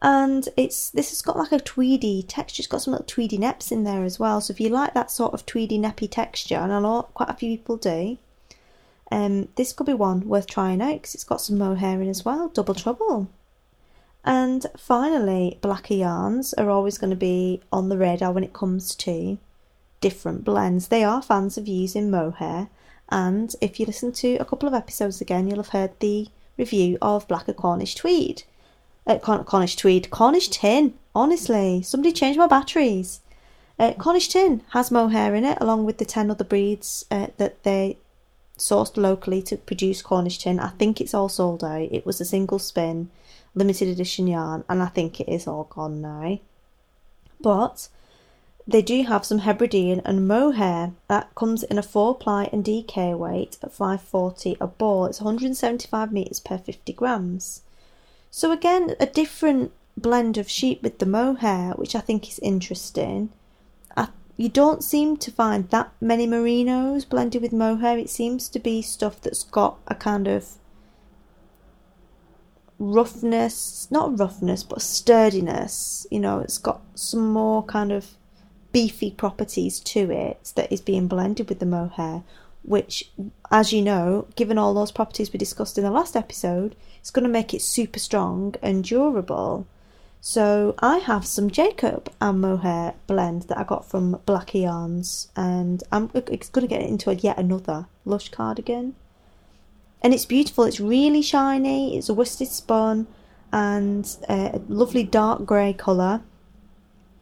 And 0.00 0.48
it's 0.56 0.90
this 0.90 1.08
has 1.10 1.22
got 1.22 1.36
like 1.36 1.50
a 1.50 1.58
tweedy 1.58 2.22
texture, 2.22 2.60
it's 2.60 2.68
got 2.68 2.82
some 2.82 2.92
little 2.92 3.06
tweedy 3.06 3.36
neps 3.36 3.72
in 3.72 3.82
there 3.82 4.04
as 4.04 4.20
well. 4.20 4.40
So 4.40 4.52
if 4.52 4.60
you 4.60 4.68
like 4.68 4.94
that 4.94 5.10
sort 5.10 5.34
of 5.34 5.44
tweedy 5.44 5.76
neppy 5.76 6.08
texture, 6.08 6.54
and 6.54 6.72
I 6.72 6.78
know 6.78 7.08
quite 7.14 7.30
a 7.30 7.34
few 7.34 7.56
people 7.56 7.76
do, 7.78 8.16
um, 9.10 9.48
this 9.56 9.72
could 9.72 9.86
be 9.86 9.94
one 9.94 10.28
worth 10.28 10.46
trying 10.46 10.80
out 10.80 10.94
because 10.94 11.14
it's 11.16 11.24
got 11.24 11.40
some 11.40 11.58
mohair 11.58 12.00
in 12.00 12.08
as 12.08 12.24
well, 12.24 12.48
double 12.48 12.74
trouble. 12.74 13.28
And 14.24 14.66
finally, 14.76 15.58
blacker 15.62 15.94
yarns 15.94 16.54
are 16.54 16.70
always 16.70 16.98
going 16.98 17.10
to 17.10 17.16
be 17.16 17.62
on 17.72 17.88
the 17.88 17.98
radar 17.98 18.30
when 18.30 18.44
it 18.44 18.52
comes 18.52 18.94
to 18.96 19.38
different 20.00 20.44
blends. 20.44 20.88
They 20.88 21.04
are 21.04 21.22
fans 21.22 21.58
of 21.58 21.68
using 21.68 22.10
mohair, 22.10 22.68
and 23.08 23.54
if 23.60 23.80
you 23.80 23.86
listen 23.86 24.12
to 24.12 24.36
a 24.36 24.44
couple 24.44 24.68
of 24.68 24.74
episodes 24.74 25.20
again, 25.20 25.48
you'll 25.48 25.58
have 25.58 25.68
heard 25.68 25.98
the 26.00 26.28
review 26.56 26.98
of 27.00 27.26
Blacker 27.28 27.54
Cornish 27.54 27.94
Tweed. 27.94 28.42
Uh, 29.06 29.18
Cornish 29.18 29.76
Tweed, 29.76 30.10
Cornish 30.10 30.48
Tin. 30.48 30.94
Honestly, 31.14 31.82
somebody 31.82 32.12
changed 32.12 32.38
my 32.38 32.46
batteries. 32.46 33.20
Uh, 33.78 33.94
Cornish 33.94 34.28
Tin 34.28 34.62
has 34.70 34.90
mohair 34.90 35.34
in 35.34 35.44
it, 35.44 35.56
along 35.60 35.84
with 35.84 35.98
the 35.98 36.04
10 36.04 36.30
other 36.30 36.44
breeds 36.44 37.06
uh, 37.10 37.28
that 37.38 37.62
they 37.62 37.96
sourced 38.58 38.96
locally 38.96 39.40
to 39.42 39.56
produce 39.56 40.02
Cornish 40.02 40.38
Tin. 40.38 40.60
I 40.60 40.70
think 40.70 41.00
it's 41.00 41.14
all 41.14 41.28
sold 41.28 41.64
out. 41.64 41.88
It 41.90 42.04
was 42.04 42.20
a 42.20 42.24
single 42.24 42.58
spin, 42.58 43.08
limited 43.54 43.88
edition 43.88 44.26
yarn, 44.26 44.64
and 44.68 44.82
I 44.82 44.86
think 44.86 45.20
it 45.20 45.28
is 45.28 45.46
all 45.46 45.64
gone 45.64 46.02
now. 46.02 46.38
But 47.40 47.88
they 48.68 48.82
do 48.82 49.02
have 49.04 49.24
some 49.24 49.38
Hebridean 49.38 50.02
and 50.04 50.28
mohair 50.28 50.92
that 51.08 51.34
comes 51.34 51.62
in 51.62 51.78
a 51.78 51.82
4 51.82 52.14
ply 52.16 52.50
and 52.52 52.62
DK 52.62 53.16
weight 53.16 53.56
at 53.62 53.72
540 53.72 54.58
a 54.60 54.66
ball. 54.66 55.06
It's 55.06 55.22
175 55.22 56.12
metres 56.12 56.38
per 56.38 56.58
50 56.58 56.92
grams. 56.92 57.62
So, 58.30 58.52
again, 58.52 58.94
a 59.00 59.06
different 59.06 59.72
blend 59.96 60.36
of 60.36 60.50
sheep 60.50 60.82
with 60.82 60.98
the 60.98 61.06
mohair, 61.06 61.72
which 61.76 61.96
I 61.96 62.00
think 62.00 62.28
is 62.28 62.38
interesting. 62.40 63.30
I, 63.96 64.08
you 64.36 64.50
don't 64.50 64.84
seem 64.84 65.16
to 65.16 65.30
find 65.30 65.70
that 65.70 65.90
many 65.98 66.26
merinos 66.26 67.08
blended 67.08 67.40
with 67.40 67.54
mohair. 67.54 67.96
It 67.96 68.10
seems 68.10 68.50
to 68.50 68.58
be 68.58 68.82
stuff 68.82 69.18
that's 69.22 69.44
got 69.44 69.78
a 69.86 69.94
kind 69.94 70.28
of 70.28 70.58
roughness, 72.78 73.88
not 73.90 74.18
roughness, 74.18 74.62
but 74.62 74.82
sturdiness. 74.82 76.06
You 76.10 76.20
know, 76.20 76.40
it's 76.40 76.58
got 76.58 76.82
some 76.94 77.32
more 77.32 77.62
kind 77.62 77.92
of 77.92 78.17
beefy 78.72 79.10
properties 79.10 79.80
to 79.80 80.10
it 80.10 80.52
that 80.56 80.70
is 80.72 80.80
being 80.80 81.08
blended 81.08 81.48
with 81.48 81.58
the 81.58 81.66
mohair, 81.66 82.22
which, 82.62 83.10
as 83.50 83.72
you 83.72 83.82
know, 83.82 84.26
given 84.36 84.58
all 84.58 84.74
those 84.74 84.92
properties 84.92 85.32
we 85.32 85.38
discussed 85.38 85.78
in 85.78 85.84
the 85.84 85.90
last 85.90 86.16
episode, 86.16 86.76
it's 87.00 87.10
going 87.10 87.24
to 87.24 87.30
make 87.30 87.54
it 87.54 87.62
super 87.62 87.98
strong 87.98 88.54
and 88.62 88.84
durable. 88.84 89.66
So 90.20 90.74
I 90.80 90.98
have 90.98 91.26
some 91.26 91.50
Jacob 91.50 92.12
and 92.20 92.40
mohair 92.40 92.94
blend 93.06 93.42
that 93.42 93.58
I 93.58 93.64
got 93.64 93.88
from 93.88 94.20
Blacker 94.26 94.58
Yarns, 94.58 95.28
and 95.36 95.82
I'm 95.92 96.10
it's 96.14 96.48
going 96.48 96.66
to 96.66 96.74
get 96.74 96.82
into 96.82 97.10
a, 97.10 97.14
yet 97.14 97.38
another 97.38 97.86
lush 98.04 98.28
cardigan. 98.30 98.96
And 100.02 100.12
it's 100.14 100.26
beautiful. 100.26 100.64
It's 100.64 100.80
really 100.80 101.22
shiny. 101.22 101.96
It's 101.96 102.08
a 102.08 102.14
worsted 102.14 102.48
spun 102.48 103.06
and 103.52 104.16
uh, 104.28 104.50
a 104.54 104.60
lovely 104.68 105.02
dark 105.02 105.44
grey 105.44 105.72
colour 105.72 106.22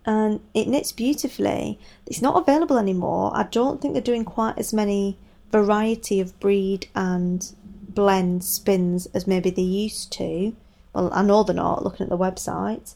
and 0.07 0.41
it 0.55 0.69
knits 0.69 0.93
beautifully. 0.93 1.79
It's 2.07 2.23
not 2.23 2.41
available 2.41 2.79
anymore. 2.79 3.33
I 3.35 3.43
don't 3.43 3.83
think 3.83 3.93
they're 3.93 4.03
doing 4.03 4.25
quite 4.25 4.57
as 4.57 4.73
many 4.73 5.19
variety 5.51 6.21
of 6.21 6.39
breed 6.39 6.87
and 6.95 7.53
blend 7.89 8.45
spins 8.45 9.07
as 9.07 9.27
maybe 9.27 9.51
they 9.51 9.63
used 9.63 10.13
to. 10.13 10.55
Well, 10.93 11.11
I 11.13 11.23
know 11.23 11.43
they're 11.43 11.55
not 11.55 11.83
looking 11.83 12.05
at 12.05 12.11
the 12.11 12.17
website, 12.17 12.95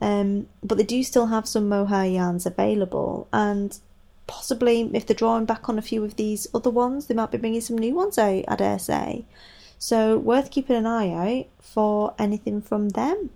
um, 0.00 0.48
but 0.62 0.78
they 0.78 0.84
do 0.84 1.02
still 1.02 1.26
have 1.26 1.46
some 1.46 1.68
mohair 1.68 2.06
yarns 2.06 2.46
available, 2.46 3.28
and 3.32 3.78
possibly 4.26 4.90
if 4.94 5.06
they're 5.06 5.14
drawing 5.14 5.44
back 5.44 5.68
on 5.68 5.78
a 5.78 5.82
few 5.82 6.02
of 6.04 6.16
these 6.16 6.46
other 6.54 6.70
ones, 6.70 7.06
they 7.06 7.14
might 7.14 7.30
be 7.30 7.38
bringing 7.38 7.60
some 7.60 7.78
new 7.78 7.94
ones 7.94 8.18
out. 8.18 8.44
I 8.48 8.56
dare 8.56 8.78
say. 8.78 9.26
So 9.78 10.18
worth 10.18 10.50
keeping 10.50 10.76
an 10.76 10.86
eye 10.86 11.10
out 11.10 11.46
for 11.60 12.14
anything 12.18 12.62
from 12.62 12.90
them. 12.90 13.30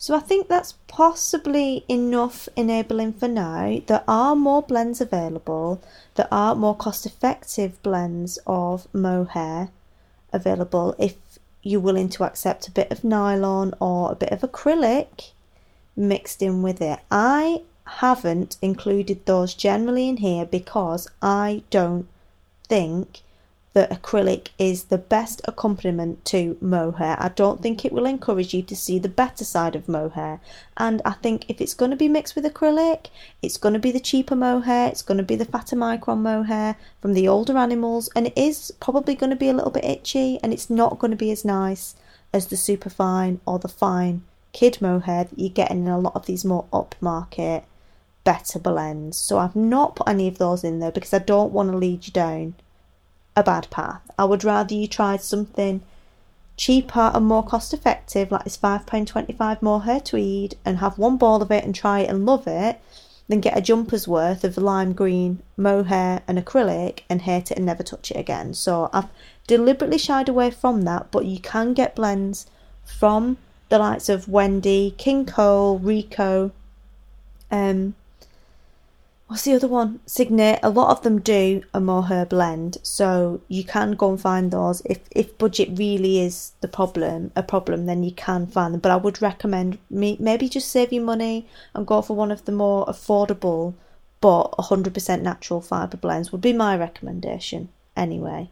So 0.00 0.14
I 0.14 0.20
think 0.20 0.46
that's 0.46 0.74
possibly 0.86 1.84
enough 1.88 2.48
enabling 2.56 3.14
for 3.14 3.26
now. 3.26 3.80
There 3.84 4.04
are 4.06 4.36
more 4.36 4.62
blends 4.62 5.00
available. 5.00 5.82
There 6.14 6.28
are 6.32 6.54
more 6.54 6.76
cost 6.76 7.04
effective 7.04 7.82
blends 7.82 8.38
of 8.46 8.86
mohair 8.94 9.70
available 10.32 10.94
if 10.98 11.16
you're 11.64 11.80
willing 11.80 12.08
to 12.10 12.22
accept 12.22 12.68
a 12.68 12.70
bit 12.70 12.92
of 12.92 13.02
nylon 13.02 13.74
or 13.80 14.12
a 14.12 14.14
bit 14.14 14.30
of 14.30 14.40
acrylic 14.40 15.32
mixed 15.96 16.42
in 16.42 16.62
with 16.62 16.80
it. 16.80 17.00
I 17.10 17.62
haven't 17.84 18.56
included 18.62 19.26
those 19.26 19.52
generally 19.52 20.08
in 20.08 20.18
here 20.18 20.46
because 20.46 21.08
I 21.20 21.64
don't 21.70 22.06
think 22.68 23.22
that 23.74 23.90
acrylic 23.90 24.48
is 24.58 24.84
the 24.84 24.98
best 24.98 25.40
accompaniment 25.44 26.24
to 26.24 26.56
mohair. 26.60 27.16
I 27.20 27.28
don't 27.28 27.62
think 27.62 27.84
it 27.84 27.92
will 27.92 28.06
encourage 28.06 28.54
you 28.54 28.62
to 28.62 28.74
see 28.74 28.98
the 28.98 29.08
better 29.08 29.44
side 29.44 29.76
of 29.76 29.88
mohair. 29.88 30.40
And 30.76 31.02
I 31.04 31.12
think 31.12 31.48
if 31.48 31.60
it's 31.60 31.74
going 31.74 31.90
to 31.90 31.96
be 31.96 32.08
mixed 32.08 32.34
with 32.34 32.44
acrylic, 32.44 33.06
it's 33.42 33.56
going 33.56 33.74
to 33.74 33.78
be 33.78 33.92
the 33.92 34.00
cheaper 34.00 34.34
mohair, 34.34 34.88
it's 34.88 35.02
going 35.02 35.18
to 35.18 35.24
be 35.24 35.36
the 35.36 35.44
fatter 35.44 35.76
micron 35.76 36.20
mohair 36.20 36.76
from 37.00 37.12
the 37.12 37.28
older 37.28 37.56
animals, 37.56 38.08
and 38.16 38.26
it 38.26 38.36
is 38.36 38.72
probably 38.80 39.14
going 39.14 39.30
to 39.30 39.36
be 39.36 39.48
a 39.48 39.54
little 39.54 39.70
bit 39.70 39.84
itchy 39.84 40.38
and 40.42 40.52
it's 40.52 40.70
not 40.70 40.98
going 40.98 41.10
to 41.10 41.16
be 41.16 41.30
as 41.30 41.44
nice 41.44 41.94
as 42.32 42.46
the 42.46 42.56
super 42.56 42.90
fine 42.90 43.40
or 43.46 43.58
the 43.58 43.68
fine 43.68 44.22
kid 44.52 44.80
mohair 44.80 45.24
that 45.24 45.38
you're 45.38 45.50
getting 45.50 45.86
in 45.86 45.88
a 45.88 45.98
lot 45.98 46.16
of 46.16 46.26
these 46.26 46.44
more 46.44 46.66
upmarket 46.72 47.64
better 48.24 48.58
blends. 48.58 49.16
So 49.16 49.38
I've 49.38 49.56
not 49.56 49.96
put 49.96 50.08
any 50.08 50.26
of 50.26 50.38
those 50.38 50.64
in 50.64 50.80
there 50.80 50.90
because 50.90 51.14
I 51.14 51.18
don't 51.18 51.52
want 51.52 51.70
to 51.70 51.76
lead 51.76 52.06
you 52.06 52.12
down 52.12 52.54
a 53.38 53.42
bad 53.42 53.68
path. 53.70 54.02
I 54.18 54.24
would 54.24 54.44
rather 54.44 54.74
you 54.74 54.88
tried 54.88 55.22
something 55.22 55.82
cheaper 56.56 57.12
and 57.14 57.24
more 57.24 57.44
cost 57.44 57.72
effective, 57.72 58.30
like 58.30 58.44
this 58.44 58.56
£5.25 58.56 59.62
mohair 59.62 60.00
tweed, 60.00 60.56
and 60.64 60.78
have 60.78 60.98
one 60.98 61.16
ball 61.16 61.40
of 61.40 61.50
it 61.50 61.64
and 61.64 61.74
try 61.74 62.00
it 62.00 62.10
and 62.10 62.26
love 62.26 62.46
it, 62.46 62.80
than 63.28 63.40
get 63.40 63.56
a 63.56 63.60
jumper's 63.60 64.08
worth 64.08 64.42
of 64.42 64.56
lime 64.56 64.92
green 64.92 65.40
mohair 65.56 66.22
and 66.26 66.38
acrylic 66.38 67.00
and 67.08 67.22
hate 67.22 67.50
it 67.50 67.56
and 67.58 67.66
never 67.66 67.82
touch 67.82 68.10
it 68.10 68.16
again. 68.16 68.54
So 68.54 68.90
I've 68.92 69.08
deliberately 69.46 69.98
shied 69.98 70.28
away 70.28 70.50
from 70.50 70.82
that, 70.82 71.10
but 71.10 71.26
you 71.26 71.38
can 71.38 71.74
get 71.74 71.94
blends 71.94 72.46
from 72.84 73.36
the 73.68 73.78
likes 73.78 74.08
of 74.08 74.28
Wendy, 74.28 74.94
King 74.96 75.26
Cole, 75.26 75.78
Rico, 75.78 76.52
um, 77.50 77.94
what's 79.28 79.44
the 79.44 79.54
other 79.54 79.68
one? 79.68 80.00
Signet. 80.06 80.58
A 80.62 80.70
lot 80.70 80.90
of 80.90 81.02
them 81.02 81.20
do 81.20 81.62
a 81.72 81.80
mohair 81.80 82.26
blend, 82.26 82.78
so 82.82 83.40
you 83.46 83.62
can 83.62 83.92
go 83.92 84.10
and 84.10 84.20
find 84.20 84.50
those. 84.50 84.82
If 84.84 84.98
if 85.12 85.38
budget 85.38 85.78
really 85.78 86.18
is 86.18 86.52
the 86.60 86.68
problem, 86.68 87.30
a 87.36 87.42
problem, 87.42 87.86
then 87.86 88.02
you 88.02 88.12
can 88.12 88.46
find 88.46 88.74
them. 88.74 88.80
But 88.80 88.92
I 88.92 88.96
would 88.96 89.22
recommend 89.22 89.78
me 89.88 90.16
maybe 90.18 90.48
just 90.48 90.68
save 90.68 90.92
your 90.92 91.04
money 91.04 91.46
and 91.74 91.86
go 91.86 92.02
for 92.02 92.16
one 92.16 92.32
of 92.32 92.44
the 92.44 92.52
more 92.52 92.84
affordable 92.86 93.74
but 94.20 94.50
100% 94.58 95.22
natural 95.22 95.60
fibre 95.60 95.96
blends 95.96 96.32
would 96.32 96.40
be 96.40 96.52
my 96.52 96.76
recommendation 96.76 97.68
anyway. 97.96 98.50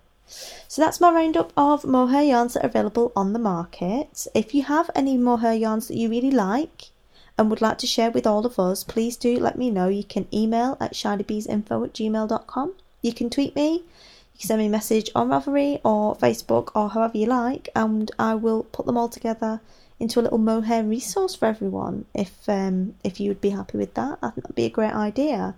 So 0.69 0.83
that's 0.83 1.01
my 1.01 1.13
roundup 1.13 1.53
of 1.57 1.85
mohair 1.85 2.23
yarns 2.23 2.55
that 2.55 2.65
are 2.65 2.69
available 2.69 3.13
on 3.15 3.33
the 3.33 3.39
market. 3.39 4.27
If 4.35 4.55
you 4.55 4.63
have 4.63 4.91
any 4.95 5.17
mohair 5.17 5.55
yarns 5.55 5.89
that 5.89 5.97
you 5.97 6.09
really 6.09 6.31
like, 6.31 6.91
and 7.39 7.51
would 7.51 7.61
like 7.61 7.79
to 7.79 7.87
share 7.87 8.11
with 8.11 8.27
all 8.27 8.47
of 8.47 8.59
us, 8.59 8.85
please 8.85 9.17
do 9.17 9.39
let 9.39 9.59
me 9.59 9.71
know. 9.71 9.89
You 9.89 10.05
can 10.05 10.27
email 10.33 10.77
at 10.81 10.95
shinybeesinfo 10.95 11.85
at 11.85 11.93
gmail.com. 11.93 12.75
You 13.03 13.13
can 13.13 13.31
tweet 13.31 13.55
me. 13.55 13.75
You 13.75 14.41
can 14.41 14.49
send 14.49 14.61
me 14.61 14.67
a 14.67 14.71
message 14.71 15.11
on 15.15 15.29
Ravelry 15.29 15.81
or 15.85 16.17
Facebook 16.17 16.71
or 16.75 16.91
however 16.91 17.19
you 17.19 17.27
like, 17.27 17.69
and 17.75 18.11
I 18.19 18.35
will 18.35 18.65
put 18.65 18.87
them 18.87 18.97
all 18.97 19.09
together 19.09 19.61
into 19.99 20.21
a 20.21 20.23
little 20.23 20.39
mohair 20.39 20.85
resource 20.85 21.35
for 21.35 21.47
everyone. 21.47 22.05
If 22.15 22.49
um, 22.49 22.95
if 23.03 23.19
you 23.21 23.29
would 23.31 23.41
be 23.41 23.51
happy 23.51 23.79
with 23.79 23.95
that, 23.95 24.19
I 24.23 24.31
think 24.31 24.45
that'd 24.45 24.57
be 24.57 24.67
a 24.67 24.71
great 24.71 24.93
idea, 24.93 25.55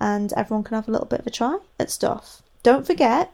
and 0.00 0.32
everyone 0.34 0.64
can 0.64 0.74
have 0.74 0.88
a 0.88 0.90
little 0.90 1.06
bit 1.06 1.20
of 1.20 1.26
a 1.26 1.30
try 1.30 1.58
at 1.78 1.90
stuff. 1.90 2.42
Don't 2.62 2.86
forget, 2.86 3.32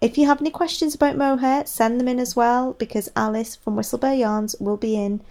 if 0.00 0.18
you 0.18 0.26
have 0.26 0.40
any 0.40 0.50
questions 0.50 0.94
about 0.94 1.16
mohair, 1.16 1.64
send 1.64 1.98
them 1.98 2.08
in 2.08 2.20
as 2.20 2.36
well 2.36 2.74
because 2.74 3.10
Alice 3.16 3.56
from 3.56 3.76
Whistlebare 3.76 4.18
Yarns 4.18 4.54
will 4.60 4.76
be 4.76 4.96
in 4.96 5.22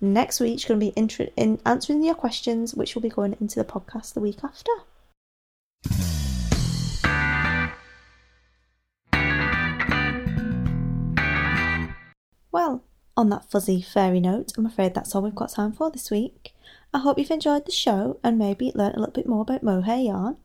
Next 0.00 0.38
week's 0.38 0.64
going 0.64 0.78
to 0.78 0.86
be 0.86 0.92
intro- 0.92 1.26
in 1.36 1.60
answering 1.66 2.04
your 2.04 2.14
questions, 2.14 2.72
which 2.72 2.94
will 2.94 3.02
be 3.02 3.08
going 3.08 3.36
into 3.40 3.58
the 3.58 3.64
podcast 3.64 4.14
the 4.14 4.20
week 4.20 4.38
after. 4.44 4.70
Well, 12.52 12.84
on 13.16 13.28
that 13.30 13.50
fuzzy 13.50 13.82
fairy 13.82 14.20
note, 14.20 14.52
I'm 14.56 14.66
afraid 14.66 14.94
that's 14.94 15.14
all 15.14 15.22
we've 15.22 15.34
got 15.34 15.50
time 15.50 15.72
for 15.72 15.90
this 15.90 16.10
week. 16.10 16.54
I 16.94 16.98
hope 16.98 17.18
you've 17.18 17.30
enjoyed 17.32 17.66
the 17.66 17.72
show 17.72 18.20
and 18.22 18.38
maybe 18.38 18.70
learnt 18.76 18.94
a 18.94 19.00
little 19.00 19.12
bit 19.12 19.26
more 19.28 19.42
about 19.42 19.64
mohair 19.64 19.98
yarn 19.98 20.36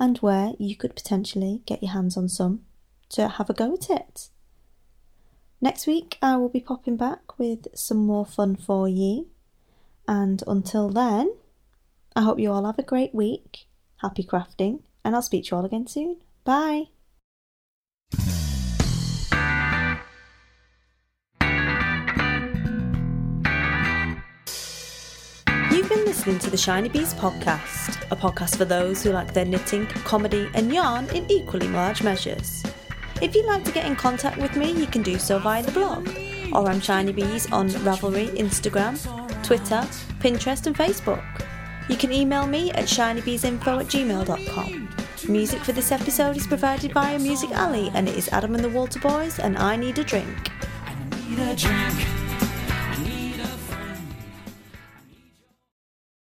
and 0.00 0.16
where 0.18 0.54
you 0.58 0.76
could 0.76 0.96
potentially 0.96 1.62
get 1.66 1.82
your 1.82 1.92
hands 1.92 2.16
on 2.16 2.28
some 2.30 2.64
to 3.10 3.28
have 3.28 3.50
a 3.50 3.54
go 3.54 3.74
at 3.74 3.90
it. 3.90 4.30
Next 5.64 5.86
week, 5.86 6.18
I 6.20 6.36
will 6.36 6.50
be 6.50 6.60
popping 6.60 6.98
back 6.98 7.38
with 7.38 7.68
some 7.74 7.96
more 7.96 8.26
fun 8.26 8.54
for 8.54 8.86
you. 8.86 9.28
And 10.06 10.44
until 10.46 10.90
then, 10.90 11.36
I 12.14 12.20
hope 12.20 12.38
you 12.38 12.52
all 12.52 12.66
have 12.66 12.78
a 12.78 12.82
great 12.82 13.14
week. 13.14 13.64
Happy 14.02 14.24
crafting, 14.24 14.80
and 15.02 15.14
I'll 15.14 15.22
speak 15.22 15.44
to 15.44 15.52
you 15.52 15.56
all 15.56 15.64
again 15.64 15.86
soon. 15.86 16.18
Bye. 16.44 16.88
You've 25.72 25.88
been 25.88 26.04
listening 26.04 26.40
to 26.40 26.50
the 26.50 26.58
Shiny 26.58 26.90
Bees 26.90 27.14
podcast, 27.14 28.02
a 28.10 28.16
podcast 28.16 28.58
for 28.58 28.66
those 28.66 29.02
who 29.02 29.12
like 29.12 29.32
their 29.32 29.46
knitting, 29.46 29.86
comedy, 29.86 30.46
and 30.52 30.70
yarn 30.70 31.06
in 31.16 31.24
equally 31.30 31.68
large 31.68 32.02
measures. 32.02 32.62
If 33.22 33.34
you'd 33.34 33.46
like 33.46 33.64
to 33.64 33.72
get 33.72 33.86
in 33.86 33.96
contact 33.96 34.36
with 34.38 34.56
me, 34.56 34.72
you 34.72 34.86
can 34.86 35.02
do 35.02 35.18
so 35.18 35.38
via 35.38 35.62
the 35.62 35.72
blog, 35.72 36.08
or 36.52 36.68
I'm 36.68 36.80
Shiny 36.80 37.12
Bees 37.12 37.50
on 37.52 37.68
Ravelry, 37.68 38.28
Instagram, 38.36 38.98
Twitter, 39.44 39.86
Pinterest, 40.20 40.66
and 40.66 40.76
Facebook. 40.76 41.22
You 41.88 41.96
can 41.96 42.12
email 42.12 42.46
me 42.46 42.70
at 42.72 42.84
shinybeesinfo 42.84 43.80
at 43.80 43.86
gmail.com. 43.86 44.88
Music 45.28 45.60
for 45.60 45.72
this 45.72 45.92
episode 45.92 46.36
is 46.36 46.46
provided 46.46 46.92
by 46.92 47.16
Music 47.18 47.50
Alley, 47.52 47.90
and 47.94 48.08
it 48.08 48.16
is 48.16 48.28
Adam 48.28 48.54
and 48.54 48.64
the 48.64 48.68
Walter 48.68 49.00
Boys, 49.00 49.38
and 49.38 49.56
I 49.56 49.76
Need 49.76 49.98
a 49.98 50.04
Drink. 50.04 50.50
need 51.28 51.38
a 51.38 51.54
drink. 51.56 52.23